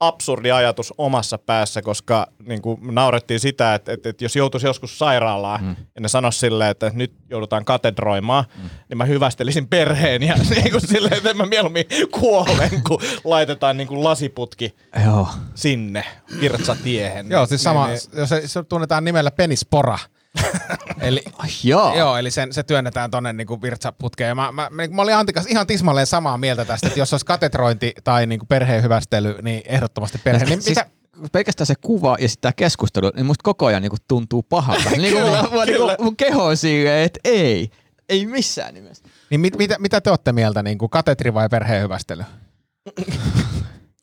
[0.00, 5.64] absurdi ajatus omassa päässä, koska niinku naurettiin sitä, että, että, että jos joutuisi joskus sairaalaan
[5.64, 5.76] mm.
[5.94, 8.70] ja ne sanoisi silleen, että nyt joudutaan katedroimaan, mm.
[8.88, 14.74] niin mä hyvästelisin perheen ja niinku silleen, että mä mieluummin kuolen, kun laitetaan niinku lasiputki
[15.04, 15.28] Joo.
[15.54, 16.04] sinne
[16.40, 17.30] virtsatiehen.
[17.30, 19.98] Joo, siis sama, Niin, jos se, se tunnetaan nimellä penispora.
[21.00, 21.96] eli, Ai joo.
[21.96, 24.28] Joo, eli sen, se työnnetään tonne niinku virtsaputkeen.
[24.28, 27.26] Ja mä, mä, mä, mä olin Antikas ihan tismalleen samaa mieltä tästä, että jos olisi
[27.26, 30.44] katetrointi tai niinku perheen hyvästely, niin ehdottomasti perhe.
[30.44, 30.90] Niin Siis mitä,
[31.32, 34.90] pelkästään se kuva ja sitten tämä keskustelu, niin musta koko ajan niinku tuntuu pahalta.
[34.90, 37.70] niin kuin mulla, mulla niinku, mun keho on silleen, että ei.
[38.08, 39.04] Ei missään nimessä.
[39.30, 42.24] niin mit, mitä, mitä te olette mieltä, niinku katetri vai perheen hyvästely?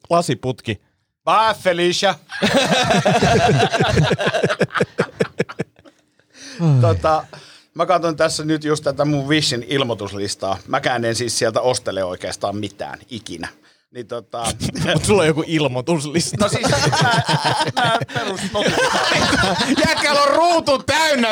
[0.10, 0.82] Lasiputki.
[1.26, 2.16] Bye, Felicia.
[6.82, 7.26] tota,
[7.74, 10.58] mä katson tässä nyt just tätä mun Wishin ilmoituslistaa.
[10.68, 13.48] Mäkään en siis sieltä ostele oikeastaan mitään ikinä.
[13.92, 14.44] Niin tota,
[14.94, 16.38] Mutta sulla on joku ilmoituslista.
[16.40, 16.68] no siis
[18.14, 18.42] perus
[19.88, 21.30] Jätkällä on ruutu täynnä!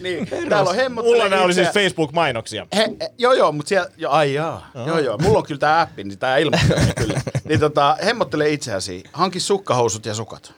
[0.00, 2.66] niin, täällä on hemmottele Mulla nämä oli siis Facebook-mainoksia.
[2.76, 5.80] He, he, joo, joo, mutta siellä, jo, ai jaa, joo, joo, mulla on kyllä tää
[5.80, 7.20] appi, niin tää ilmoittaa kyllä.
[7.44, 10.52] Niin tota, hemmottele itseäsi, hanki sukkahousut ja sukat.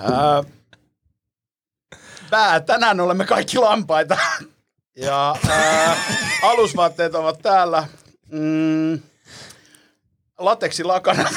[0.00, 0.44] Ää,
[2.30, 4.18] Pää, tänään olemme kaikki lampaita.
[4.96, 5.96] Ja ää,
[6.42, 7.88] alusvaatteet ovat täällä.
[8.32, 9.00] Mm,
[10.38, 11.32] lateksi lakanat.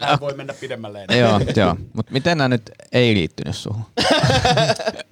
[0.00, 1.16] Mä voi mennä pidemmälle enää.
[1.16, 1.76] Joo, joo.
[1.92, 3.84] Mutta miten nämä nyt ei liittynyt suhun?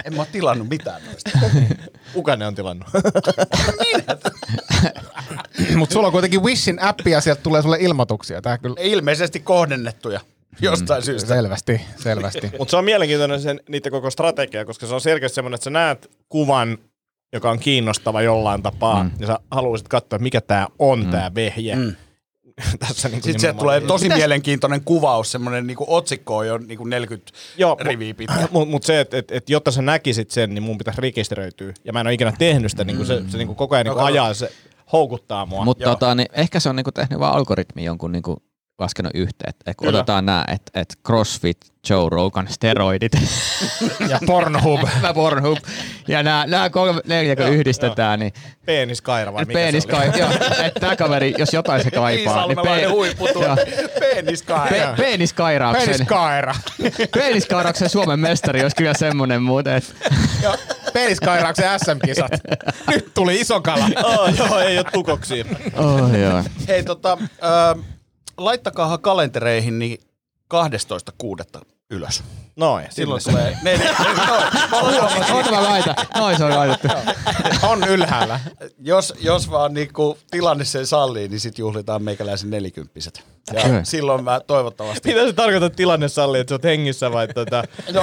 [0.05, 1.30] En mä oo tilannut mitään noista.
[2.12, 2.89] Kuka ne on tilannut?
[5.76, 8.43] Mutta sulla on kuitenkin Wishin appi ja sieltä tulee sulle ilmoituksia.
[8.43, 10.20] Tää kyllä Ilmeisesti kohdennettuja
[10.61, 11.28] jostain syystä.
[11.28, 12.50] selvästi, selvästi.
[12.59, 15.70] Mutta se on mielenkiintoinen sen, niiden koko strategia, koska se on selkeästi semmoinen, että sä
[15.70, 16.78] näet kuvan,
[17.32, 19.11] joka on kiinnostava jollain tapaa, mm.
[19.18, 21.11] ja sä haluaisit katsoa, mikä tämä on mm.
[21.11, 21.76] tämä vehje.
[21.76, 21.94] Mm.
[22.78, 27.32] Tässä niin Sitten sieltä tulee tosi mielenkiintoinen kuvaus, semmoinen niinku otsikko on jo niinku 40
[27.57, 28.48] Joo, riviä pitkä.
[28.50, 31.72] Mutta mut se, että et, et, jotta sä näkisit sen, niin mun pitäisi rekisteröityä.
[31.84, 34.34] Ja mä en ole ikinä tehnyt sitä, niin se, se niin koko ajan niin ajaa,
[34.34, 34.52] se
[34.92, 35.64] houkuttaa mua.
[35.64, 38.42] Mutta tota, niin ehkä se on niinku tehnyt vaan algoritmi jonkun niinku
[38.78, 39.54] laskenut yhteen.
[39.66, 39.98] Et kun Kyllä.
[39.98, 41.58] otetaan nämä, että et CrossFit,
[41.90, 43.12] Joe Rogan, steroidit
[44.10, 44.80] Ja Pornhub.
[45.02, 45.58] mä Pornhub.
[46.08, 48.32] Ja nämä, nämä kolme, neljä kun yhdistetään, niin
[48.66, 50.18] Peeniskaira vai mikä penis se oli?
[50.18, 50.30] joo,
[50.64, 53.56] että tämä kaveri, jos jotain se kaipaa, niin Iisalmelainen pe- joo.
[54.00, 54.68] Peeniskaira.
[54.70, 56.54] pe- peeniskairauksen, Peniskaira.
[57.14, 59.92] peeniskairauksen Suomen mestari olisi kyllä semmoinen muuten, että
[60.42, 60.54] ja
[60.92, 62.30] Peniskairauksen SM-kisat.
[62.90, 63.88] Nyt tuli iso kala.
[64.04, 65.44] Oh, joo, ei ole tukoksia.
[65.76, 66.42] oh, joo.
[66.68, 67.84] Hei tota, äh,
[68.37, 69.99] laittakaa kalentereihin niin
[70.55, 71.61] 12.6.
[71.91, 72.22] ylös.
[72.57, 73.97] Noin, Silloin sinne tulee neljä.
[74.82, 75.35] Huomasin.
[75.35, 75.95] Oota mä laitan.
[76.16, 76.89] Noin se on laitettu.
[77.62, 78.41] On ylhäällä.
[78.78, 83.24] jos, jos vaan niinku tilanne sen sallii, niin sit juhlitaan meikäläisen nelikymppiset.
[83.53, 83.80] Ja Kyllä.
[83.84, 85.09] silloin mä toivottavasti...
[85.14, 87.64] Mitä se tarkoittaa tilanne salli, että sä oot hengissä vai tota...
[87.92, 88.03] No,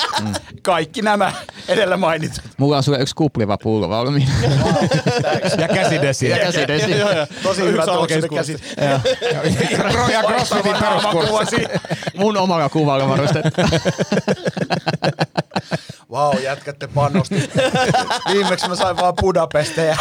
[0.62, 1.32] kaikki nämä
[1.68, 2.40] edellä mainitut.
[2.56, 4.30] Mulla on sulle yksi kupliva pullo valmiina.
[5.58, 6.28] Ja käsidesi.
[6.28, 6.90] Ja käsidesi.
[6.90, 7.26] Joo, joo.
[7.42, 8.52] Tosi Yksi hyvä alkeiskurssi.
[8.58, 10.12] tuoksunen käsi.
[10.12, 11.56] Ja CrossFitin peruskurssi.
[12.16, 13.50] Mun omalla kuvalla varustettu.
[16.12, 17.34] Vau, wow, jätkätte panosti.
[18.32, 19.96] Viimeksi mä sain vaan Budapesteja.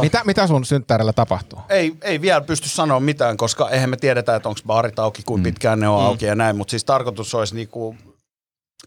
[0.00, 1.58] Mitä, mitä sun synttärillä tapahtuu?
[1.68, 5.44] ei, ei vielä pysty sanoa mitään, koska eihän me tiedetä, että onko baarit auki, kuinka
[5.44, 6.56] pitkään ne on auki ja näin.
[6.56, 7.96] Mutta siis tarkoitus olisi niinku...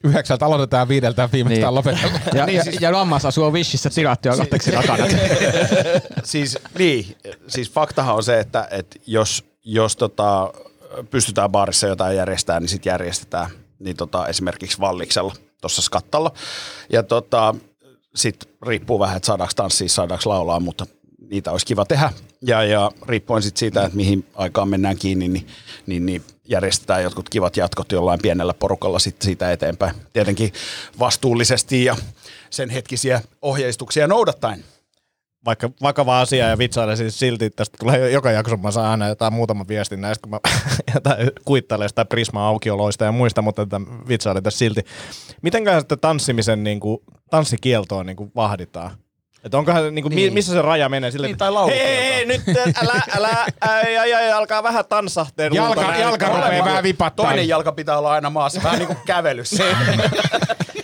[0.04, 1.76] Yhdeksältä aloitetaan viideltä viimeistään Niin.
[1.76, 2.22] lopetellaan.
[2.34, 5.06] Ja, Niin ja, siis- ja lammas asuu Wishissä tilattu jo katteeksi takana.
[6.24, 7.18] Siis, niin,
[7.48, 10.54] siis faktahan on se, että, että jos, jos tota,
[11.10, 13.50] pystytään baarissa jotain järjestämään, niin sitten järjestetään
[13.80, 16.32] niin tota, esimerkiksi Valliksella tuossa skattalla.
[16.90, 17.56] Ja tota,
[18.16, 20.86] sitten riippuu vähän, että saadaanko tanssia, saadaanko laulaa, mutta
[21.30, 22.14] niitä olisi kiva tehdä.
[22.42, 25.48] Ja, ja riippuen sitten siitä, että mihin aikaan mennään kiinni, niin,
[25.86, 29.96] niin, niin järjestetään jotkut kivat jatkot jollain pienellä porukalla sitten siitä eteenpäin.
[30.14, 30.54] Tietenkin
[31.00, 31.96] vastuullisesti ja
[32.50, 34.64] sen hetkisiä ohjeistuksia noudattaen.
[35.46, 39.34] Vaikka vakava asia ja vitsailen siis silti, tästä tulee joka jakso, mä saan aina jotain
[39.34, 40.40] muutaman viestin näistä, kun mä
[40.96, 44.82] jotain kuittailen sitä Prisma aukioloista ja muista, mutta tätä vitsailen tässä silti.
[45.42, 46.98] Mitenköhän sitten tanssimisen niin kuin,
[47.30, 48.92] tanssikieltoon niin kuin vahditaan?
[49.44, 50.34] Että onkohan, niin kuin, niin.
[50.34, 51.86] missä se raja menee sille, Niin, tai laulukielto.
[51.88, 52.42] hei, hei, nyt
[52.84, 55.54] älä, älä, ai, ai, ai, alkaa vähän tanssahteen.
[55.54, 56.44] Jalka, luulta jalka näyttää.
[56.44, 57.26] rupeaa vähän vipattaa.
[57.26, 59.64] Toinen jalka pitää olla aina maassa, vähän niin kuin kävelyssä.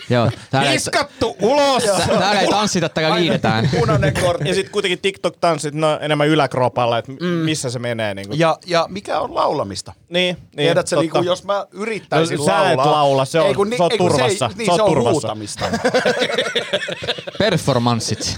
[0.10, 1.84] Joo, täällä ei, Iskattu ulos!
[1.84, 3.70] täällä ei tanssita, täällä liidetään.
[3.80, 4.50] Punainen kortti.
[4.50, 7.26] Ja sitten kuitenkin TikTok-tanssit, no enemmän yläkropalla, että mm.
[7.28, 8.14] missä se menee.
[8.14, 8.40] Niin, kuin.
[8.40, 9.94] Ja, ja mikä on laulamista?
[10.10, 11.20] niin, niin Tiedätkö, niin totta.
[11.20, 12.92] kuin, jos mä yrittäisin No, sä et laulaa...
[12.92, 14.38] laula, se on- Ei, kun se on ei, turvassa.
[14.38, 15.12] Se, ei, niin, Se on se on turvassa.
[15.12, 15.66] huutamista.
[17.40, 18.36] Performanssit.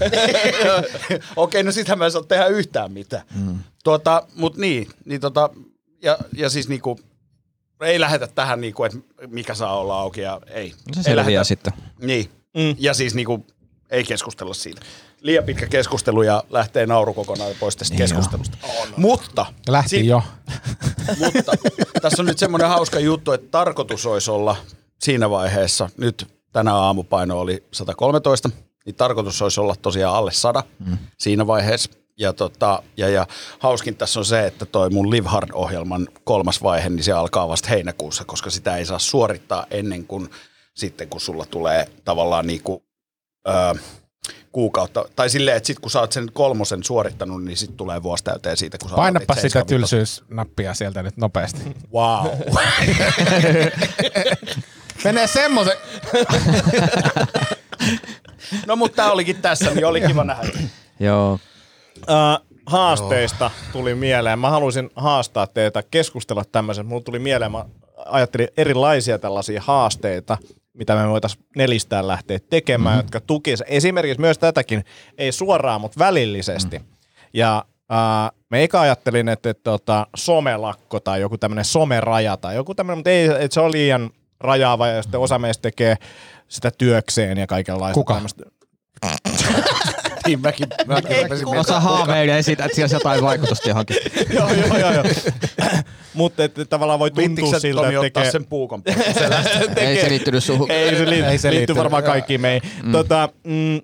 [1.36, 3.22] Okei, no sitähän mä en saa tehdä yhtään mitään.
[3.34, 3.58] Mm.
[3.84, 5.50] Tuota, mut niin, niin tota,
[6.02, 7.00] ja, ja siis niinku,
[7.80, 10.74] ei lähetä tähän niinku, että mikä saa olla auki ja ei.
[11.00, 11.44] Se ei lähetä.
[11.44, 11.72] sitten.
[12.00, 12.76] Niin, mm.
[12.78, 13.46] ja siis niinku,
[13.90, 14.80] ei keskustella siitä.
[15.20, 18.58] Liian pitkä keskustelu ja lähtee nauru kokonaan pois tästä Niin keskustelusta.
[18.96, 20.22] Mutta, Lähti si- jo.
[21.24, 21.52] mutta
[22.02, 24.56] tässä on nyt semmoinen hauska juttu, että tarkoitus olisi olla
[24.98, 28.50] siinä vaiheessa, nyt tänä aamupaino oli 113,
[28.88, 30.98] niin tarkoitus olisi olla tosiaan alle 100 mm.
[31.18, 31.90] siinä vaiheessa.
[32.18, 33.26] Ja, tota, ja, ja
[33.58, 37.68] hauskin tässä on se, että toi mun Live Hard-ohjelman kolmas vaihe, niin se alkaa vasta
[37.68, 40.30] heinäkuussa, koska sitä ei saa suorittaa ennen kuin
[40.74, 42.82] sitten, kun sulla tulee tavallaan niinku,
[43.48, 43.74] öö,
[44.52, 48.24] kuukautta, tai silleen, että sit kun sä oot sen kolmosen suorittanut, niin sitten tulee vuosi
[48.24, 49.96] täyteen siitä, kun sä Painappa aloitit sitä 75.
[49.96, 51.60] tylsyysnappia sieltä nyt nopeasti.
[51.92, 52.24] Wow.
[55.04, 55.76] Menee semmoisen...
[58.66, 60.48] No mutta tää olikin tässä, niin oli kiva nähdä.
[61.00, 61.38] Joo.
[62.10, 64.38] Äh, haasteista tuli mieleen.
[64.38, 66.86] Mä haluaisin haastaa teitä keskustella tämmöisen.
[66.86, 67.64] Mulla tuli mieleen, mä
[68.06, 70.38] ajattelin erilaisia tällaisia haasteita,
[70.74, 73.06] mitä me voitaisiin nelistään lähteä tekemään, mm-hmm.
[73.06, 74.84] jotka tukisivat esimerkiksi myös tätäkin,
[75.18, 76.78] ei suoraan, mutta välillisesti.
[76.78, 76.92] Mm-hmm.
[77.32, 82.74] Ja äh, me eka ajattelin, että, että, että somelakko tai joku tämmöinen someraja tai joku
[82.74, 85.96] tämmöinen, mutta ei, että se on liian rajaava ja sitten osa meistä tekee
[86.48, 87.94] sitä työkseen ja kaikenlaista.
[87.94, 88.14] Kuka?
[88.14, 88.44] tämmöistä.
[90.26, 93.96] Niin mäkin, mäkin rupesin Osa haaveilee siitä, että siellä olisi jotain vaikutusta johonkin.
[94.36, 95.04] joo, joo, joo, joo.
[96.14, 98.32] Mutta tavallaan voi tuntua sä siltä, Tomi että ottaa tekee...
[98.32, 98.82] sen puukon
[99.18, 99.60] selästä?
[99.76, 100.70] Ei se liittynyt suhun.
[100.70, 102.70] Ei se, li- Ei se liittyy varmaan kaikkiin meihin.
[102.82, 102.92] Mm.
[102.92, 103.80] Tota, mm,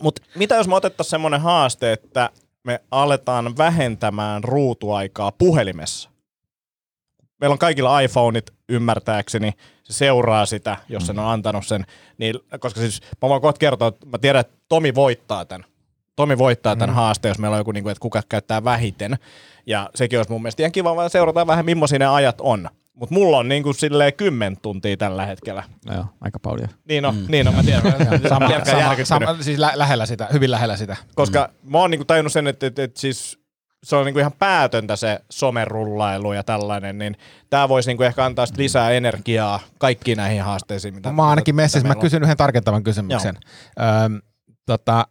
[0.00, 2.30] Mutta mitä jos me otettaisiin semmoinen haaste, että
[2.64, 6.10] me aletaan vähentämään ruutuaikaa puhelimessa?
[7.40, 11.86] Meillä on kaikilla iPhoneit ymmärtääkseni, se seuraa sitä, jos sen on antanut sen.
[12.18, 15.64] Niin, koska siis mä voin kohta kertoa, että mä tiedän, että Tomi voittaa tämän.
[16.16, 16.94] Tomi voittaa tämän mm.
[16.94, 19.18] haasteen, jos meillä on joku, niin kuin, että kuka käyttää vähiten.
[19.66, 22.68] Ja sekin olisi mun mielestä ihan kiva, vaan seurata vähän, millaisia ne ajat on.
[22.94, 25.62] Mutta mulla on niin kuin silleen kymmen tuntia tällä hetkellä.
[25.86, 26.68] No joo, aika paljon.
[26.88, 27.24] Niin on, mm.
[27.28, 27.82] niin on, mä tiedän.
[28.28, 30.96] Sama, sama, sama, siis lä- lähellä sitä, hyvin lähellä sitä.
[31.14, 31.70] Koska mm.
[31.70, 33.39] mä oon niinku tajunnut sen, että, että, että siis
[33.84, 37.16] se on niinku ihan päätöntä se somerullailu ja tällainen, niin
[37.50, 40.94] tämä voisi niinku ehkä antaa sit lisää energiaa kaikkiin näihin haasteisiin.
[40.94, 43.38] Mitä, Mä ainakin messissä, mä kysyn yhden tarkentavan kysymyksen.
[44.04, 44.20] Öm,
[44.66, 45.06] tota,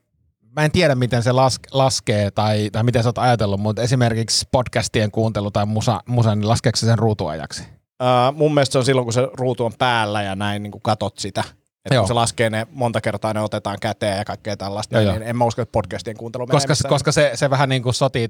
[0.56, 4.46] mä en tiedä, miten se las, laskee tai, tai miten sä oot ajatellut, mutta esimerkiksi
[4.52, 7.64] podcastien kuuntelu tai musa, musa niin laskeeko se sen ruutuajaksi?
[7.64, 11.18] Uh, mun mielestä se on silloin, kun se ruutu on päällä ja näin niin katot
[11.18, 11.44] sitä.
[11.86, 12.02] Että Joo.
[12.04, 15.30] kun se laskee ne monta kertaa, ne otetaan käteen ja kaikkea tällaista, Joo, niin joo.
[15.30, 16.90] en mä usko, että podcastien kuuntelu menee Koska, missään.
[16.90, 18.30] koska se, se vähän niin kuin sotii,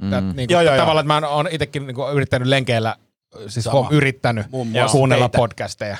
[0.00, 0.08] Mm.
[0.08, 0.26] mm.
[0.26, 0.82] niin kuin, Joo, joo, joo.
[0.82, 2.96] tavallaan, että mä oon itsekin niin kuin yrittänyt lenkeillä,
[3.46, 3.78] siis Sama.
[3.78, 3.88] Sama.
[3.90, 4.88] yrittänyt Joo.
[4.88, 5.38] kuunnella teitä.
[5.38, 5.96] podcasteja.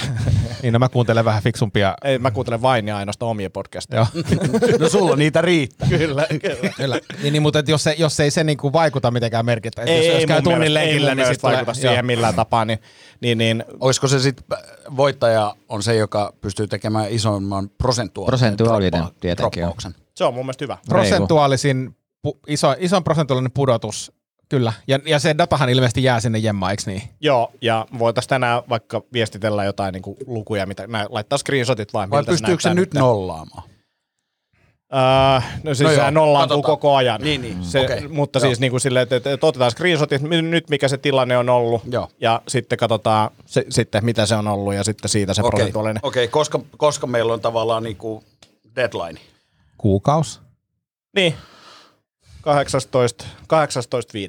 [0.62, 1.94] niin no mä kuuntelen vähän fiksumpia.
[2.04, 4.06] Ei, mä kuuntelen vain ja ainoastaan omia podcasteja.
[4.14, 4.24] Joo.
[4.78, 5.88] No sulla niitä riittää.
[5.88, 6.70] kyllä, kyllä.
[6.76, 7.00] Kyllä.
[7.22, 10.14] niin, niin, mutta et jos, se, jos ei se niinku vaikuta mitenkään merkittävästi, Ei, jos,
[10.14, 12.78] ei, jos käy tunnin lenkillä, niin sitten vaikuta tulee, siihen millään tapaa, niin,
[13.20, 14.58] niin, niin Olisiko se sitten
[14.96, 19.64] voittaja on se, joka pystyy tekemään isomman prosentuaalisen, Prosentuaalinen droppa- tietenkin
[20.14, 20.78] se on mun mielestä hyvä.
[20.88, 24.12] prosentuaalisin, pu, iso, ison prosentuaalinen pudotus,
[24.48, 24.72] kyllä.
[24.88, 27.02] Ja, ja se datahan ilmeisesti jää sinne jemmaan, eikö niin?
[27.20, 32.10] Joo, ja voitaisiin tänään vaikka viestitellä jotain niin kuin lukuja, mitä nää, laittaa screenshotit vaan.
[32.10, 33.62] Vai pystyykö se nyt nollaamaan?
[34.92, 36.78] Uh, no siis No joo, sehän nollaantuu katsotaan.
[36.78, 37.20] koko ajan.
[37.20, 38.08] Niin, niin, Se, okei.
[38.08, 38.46] Mutta Joo.
[38.46, 41.82] siis niin kuin silleen, että, että, että otetaan screenshotit, nyt mikä se tilanne on ollut,
[41.90, 42.08] Joo.
[42.20, 46.00] ja sitten katsotaan se, sitten mitä se on ollut, ja sitten siitä se Okei, prosentuaalinen.
[46.02, 48.24] okei, koska, koska meillä on tavallaan niinku
[48.76, 49.20] deadline?
[49.78, 50.40] Kuukaus.
[51.16, 51.34] Niin,
[52.44, 53.30] 18, 18.5.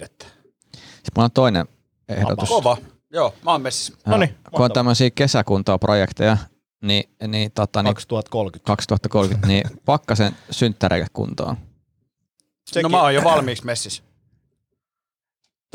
[0.01, 1.67] Sitten mulla on toinen
[2.09, 2.49] ehdotus.
[2.49, 2.77] Kova.
[3.13, 3.93] Joo, mä oon messissä.
[4.05, 6.37] Noniin, kun on tämmöisiä kesäkuntoa-projekteja,
[6.81, 8.67] niin, niin, tota, niin 2030.
[8.67, 11.57] 2030, niin pakkasen synttäreille kuntoon.
[12.67, 14.03] Sekin, No mä oon jo valmiiksi messissä.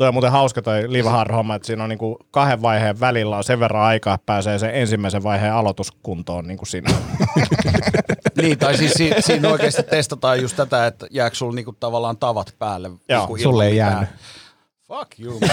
[0.01, 3.37] Toi on muuten hauska toi Live Hard homma, että siinä on niinku kahden vaiheen välillä
[3.37, 6.93] on sen verran aikaa, että pääsee sen ensimmäisen vaiheen aloituskuntoon niin kuin siinä.
[8.41, 12.55] Niin, tai siis si- siinä oikeasti testataan just tätä, että jääkö sulla niinku tavallaan tavat
[12.59, 12.87] päälle.
[13.09, 14.09] Joo, niinku sulle ei jäänyt.
[14.87, 15.39] Fuck you.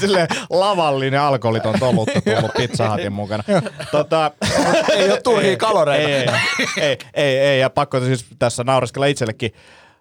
[0.00, 3.44] Silleen lavallinen alkoholiton olutta tullut pizzahatin mukana.
[3.90, 4.30] tota,
[4.94, 6.32] ei ole turhia kaloreita.
[6.32, 6.38] ei,
[6.76, 9.52] ei, ei, ei, ei, ja pakko siis tässä naureskella itsellekin.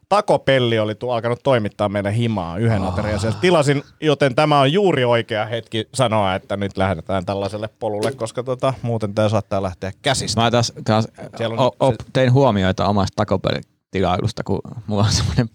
[0.10, 2.94] Takopelli oli tu- alkanut toimittaa meille himaa yhden oh.
[2.94, 3.20] aterian.
[3.20, 8.44] Sieltä tilasin, joten tämä on juuri oikea hetki sanoa, että nyt lähdetään tällaiselle polulle, koska
[8.44, 10.42] tota, muuten tämä saattaa lähteä käsistä.
[10.42, 11.08] Mä taas, taas
[11.40, 15.50] on o, o, tein huomioita omasta takopelitilailusta, kun mulla on semmoinen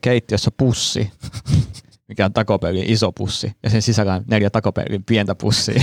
[0.00, 1.12] keittiössä pussi,
[2.08, 5.82] mikä on takopelin iso pussi, ja sen sisällä on neljä takopelin pientä pussia.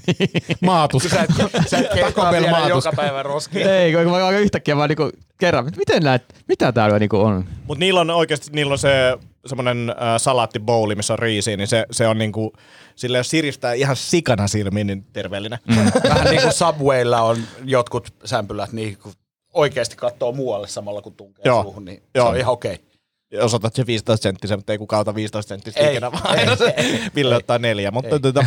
[0.60, 1.02] Maatus.
[1.02, 1.30] Sä et,
[1.66, 2.16] sä et
[2.50, 2.84] maatus.
[2.84, 3.74] joka päivä roskia.
[3.76, 7.44] Ei, kun mä aika yhtäkkiä vaan niinku kerran, että miten näet, mitä täällä niinku on?
[7.66, 11.86] Mutta niillä on oikeasti niillä on se semmoinen äh, salaattibouli, missä on riisiä, niin se,
[11.90, 12.52] se on niinku,
[12.96, 15.58] sille jos siristää ihan sikana silmiin, niin terveellinen.
[15.68, 15.76] Mm.
[16.08, 19.12] Vähän niin kuin Subwaylla on jotkut sämpylät, niin kun
[19.54, 21.62] oikeasti katsoo muualle samalla kun tunkee Joo.
[21.62, 22.26] suuhun, niin Joo.
[22.26, 22.72] se on ihan okei.
[22.72, 22.91] Jos
[23.40, 26.56] otat se 15 senttisen, mutta ei kukaan ota 15 senttistä Ei, ikinä, vaan ei, aina
[26.56, 26.74] se
[27.14, 27.90] Ville ottaa neljä.
[27.90, 28.46] Mutta tota,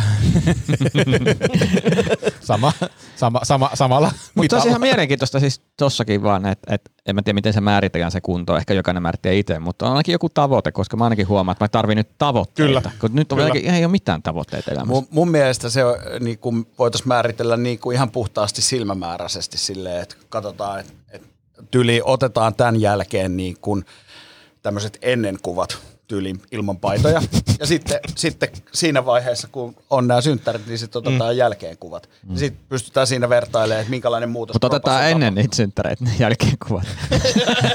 [2.40, 2.72] Sama,
[3.16, 7.22] sama, sama, samalla Mutta se on ihan mielenkiintoista siis tossakin vaan, että et, en mä
[7.22, 10.72] tiedä miten se määritellään se kunto, ehkä jokainen määrittää itse, mutta on ainakin joku tavoite,
[10.72, 12.80] koska mä ainakin huomaan, että mä tarvin nyt tavoitteita.
[12.80, 12.92] Kyllä.
[13.00, 13.48] Kun nyt on Kyllä.
[13.48, 14.92] jotenkin, ei ole mitään tavoitteita elämässä.
[14.92, 20.02] Mun, mun mielestä se on, niin kuin voitaisiin määritellä niin kuin ihan puhtaasti silmämääräisesti silleen,
[20.02, 21.28] että katsotaan, että, että
[21.70, 23.84] tyli otetaan tämän jälkeen niin kuin
[24.66, 27.22] tämmöiset ennenkuvat tyyliin ilman paitoja.
[27.60, 31.38] Ja sitten, sitten siinä vaiheessa, kun on nämä synttärit, niin sitten otetaan mm.
[31.38, 32.08] jälkeen kuvat.
[32.26, 32.32] Mm.
[32.32, 36.56] Ja sitten pystytään siinä vertailemaan, että minkälainen muutos Mutta otetaan ennen niitä synttäreitä, ne jälkeen
[36.68, 36.86] kuvat.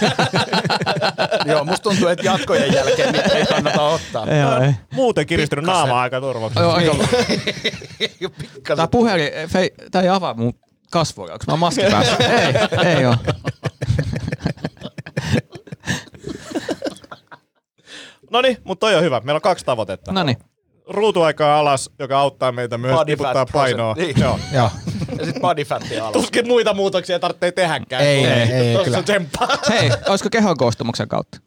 [1.49, 4.35] Joo, musta tuntuu, että jatkojen jälkeen niitä ei kannata ottaa.
[4.35, 4.73] Joo, ei.
[4.93, 6.59] muuten kiristynyt naama aika turvaksi.
[6.59, 6.97] Joo, aika,
[8.75, 10.53] tää puhelin, fei, tää ei avaa mun
[10.91, 12.17] kasvoja, onko mä maski päässä?
[12.41, 12.53] ei,
[12.95, 13.15] ei oo.
[18.31, 19.19] No niin, mutta toi on hyvä.
[19.23, 20.11] Meillä on kaksi tavoitetta.
[20.11, 20.37] No niin.
[20.87, 23.93] ruutuaikaa alas, joka auttaa meitä myös Body tiputtaa painoa.
[23.93, 24.19] niin.
[24.19, 24.39] Joo.
[24.53, 24.69] Joo.
[25.19, 26.13] Ja sit body fatti alas.
[26.13, 28.03] Tuskin muita muutoksia tarvitsee tehdäkään.
[28.03, 29.03] Ei, ei, ei, tuossa kyllä.
[29.03, 29.47] tsemppaa.
[29.69, 31.37] Hei, olisiko kehon koostumuksen kautta?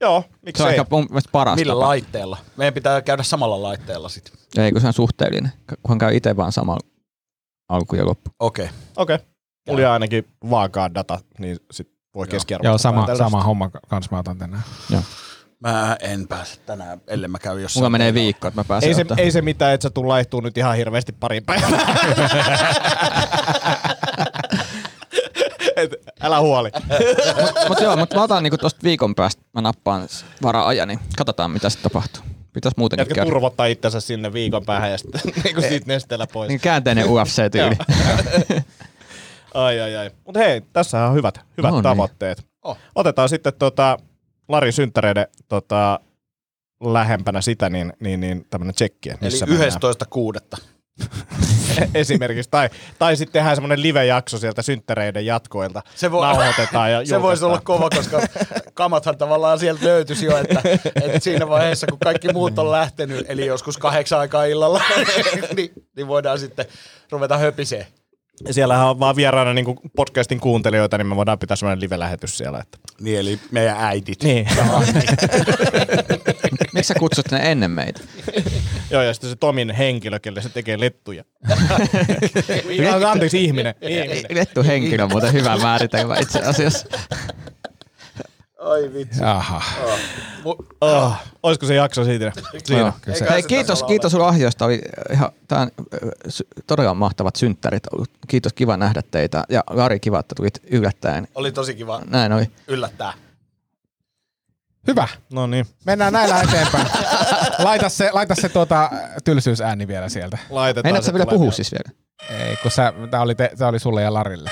[0.00, 0.24] Joo,
[0.56, 1.86] Se on ehkä mun mielestä paras Millä tapa.
[1.86, 2.38] laitteella?
[2.56, 4.32] Meidän pitää käydä samalla laitteella sit.
[4.58, 5.52] Ei, kun se on suhteellinen.
[5.82, 6.86] Kunhan käy itse vaan samalla
[7.68, 8.30] alku ja loppu.
[8.40, 8.68] Okei.
[8.96, 9.14] Okei.
[9.14, 9.26] Okay.
[9.66, 12.70] Mulla oli ainakin vaakaa data, niin sit voi keskiarvoa.
[12.70, 14.62] Joo, sama, sama homma kans mä otan tänään.
[15.64, 17.80] Mä en pääse tänään, ellei mä käy jossain.
[17.80, 19.16] Mulla menee viikko, että mä pääsen Ei se, ottaa.
[19.20, 21.72] ei se mitään, että sä tuu laihtuu nyt ihan hirveästi parin päivään.
[25.76, 25.90] Et,
[26.22, 26.70] älä huoli.
[27.68, 30.08] Mut joo, mut mä otan niinku tosta viikon päästä, mä nappaan
[30.42, 32.22] vara-ajan, niin katsotaan mitä sitten tapahtuu.
[32.52, 33.30] Pitäis muutenkin Jätkä käydä.
[33.30, 36.48] turvottaa itsensä sinne viikon päähän ja sitten niinku siitä nesteellä pois.
[36.48, 37.76] Niin käänteinen UFC-tyyli.
[39.54, 40.10] Ai ai ai.
[40.26, 41.82] Mut hei, tässä on hyvät, hyvät No niin.
[41.82, 42.46] tavoitteet.
[42.62, 42.78] Oh.
[42.94, 43.98] Otetaan sitten tota,
[44.48, 46.00] Larin synttäreiden tota,
[46.84, 49.10] lähempänä sitä, niin, niin, niin tämmönen tsekki.
[49.10, 49.70] Eli missä mennään.
[50.60, 50.64] 11.6.
[51.94, 52.50] esimerkiksi.
[52.50, 55.82] Tai, tai sitten tehdään semmoinen live-jakso sieltä synttäreiden jatkoilta.
[55.94, 58.20] Se voi- Nauhoitetaan ja Se voisi olla kova, koska
[58.74, 60.60] kamathan tavallaan sieltä löytyisi jo, että,
[61.02, 64.82] että siinä vaiheessa, kun kaikki muut on lähtenyt, eli joskus kahdeksan aikaa illalla,
[65.56, 66.66] niin, niin voidaan sitten
[67.10, 67.86] ruveta höpiseen.
[68.50, 69.66] Siellähän on vaan vieraana niin
[69.96, 72.58] podcastin kuuntelijoita, niin me voidaan pitää semmoinen live-lähetys siellä.
[72.58, 72.78] Että.
[73.00, 74.22] Niin, eli meidän äitit.
[74.22, 74.46] Niin.
[76.74, 78.00] Miksi sä kutsut ne ennen meitä?
[78.90, 81.24] Joo, ja sitten se Tomin henkilö, kelle se tekee lettuja.
[82.82, 83.74] Ja, Anteeksi, ihminen.
[83.80, 84.24] ihminen.
[84.30, 86.88] Lettu henkilö on muuten hyvä määritelmä itse asiassa.
[88.64, 89.22] Ai vitsi.
[89.22, 89.62] Jaha.
[90.44, 91.12] Mu- Oh,
[91.42, 92.32] olisiko se jakso siitä?
[92.64, 92.80] Siinä.
[92.80, 92.92] Joo.
[93.00, 94.64] kyllä se- Hei, kiitos, kiitos sulla lahjoista.
[94.64, 94.80] Oli
[95.12, 95.30] ihan,
[96.28, 98.10] sy- todella mahtavat synttärit ollut.
[98.28, 99.44] Kiitos, kiva nähdä teitä.
[99.48, 101.28] Ja Lari, kiva, että tulit yllättäen.
[101.34, 102.50] Oli tosi kiva Näin oli.
[102.68, 103.12] yllättää.
[104.86, 105.08] Hyvä.
[105.32, 105.66] No niin.
[105.86, 106.86] Mennään näillä eteenpäin.
[107.58, 108.90] Laita se, laita se tuota,
[109.24, 110.38] tylsyysääni vielä sieltä.
[110.50, 111.02] Laitetaan.
[111.02, 111.98] Se sä vielä puhua siis vielä?
[112.48, 114.50] Ei, kun sä, tää oli, te, tää oli sulle ja Larille.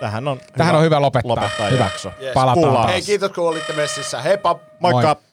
[0.00, 1.28] Tähän on Tähän on hyvä lopettaa.
[1.36, 1.84] lopettaa hyvä.
[1.84, 2.12] jakso.
[2.22, 2.34] Yes.
[2.34, 2.88] Palataan Kuullaan.
[2.88, 4.22] Hei, kiitos kun olitte messissä.
[4.22, 4.58] Heippa!
[4.80, 5.16] Moikka!
[5.16, 5.26] Moi.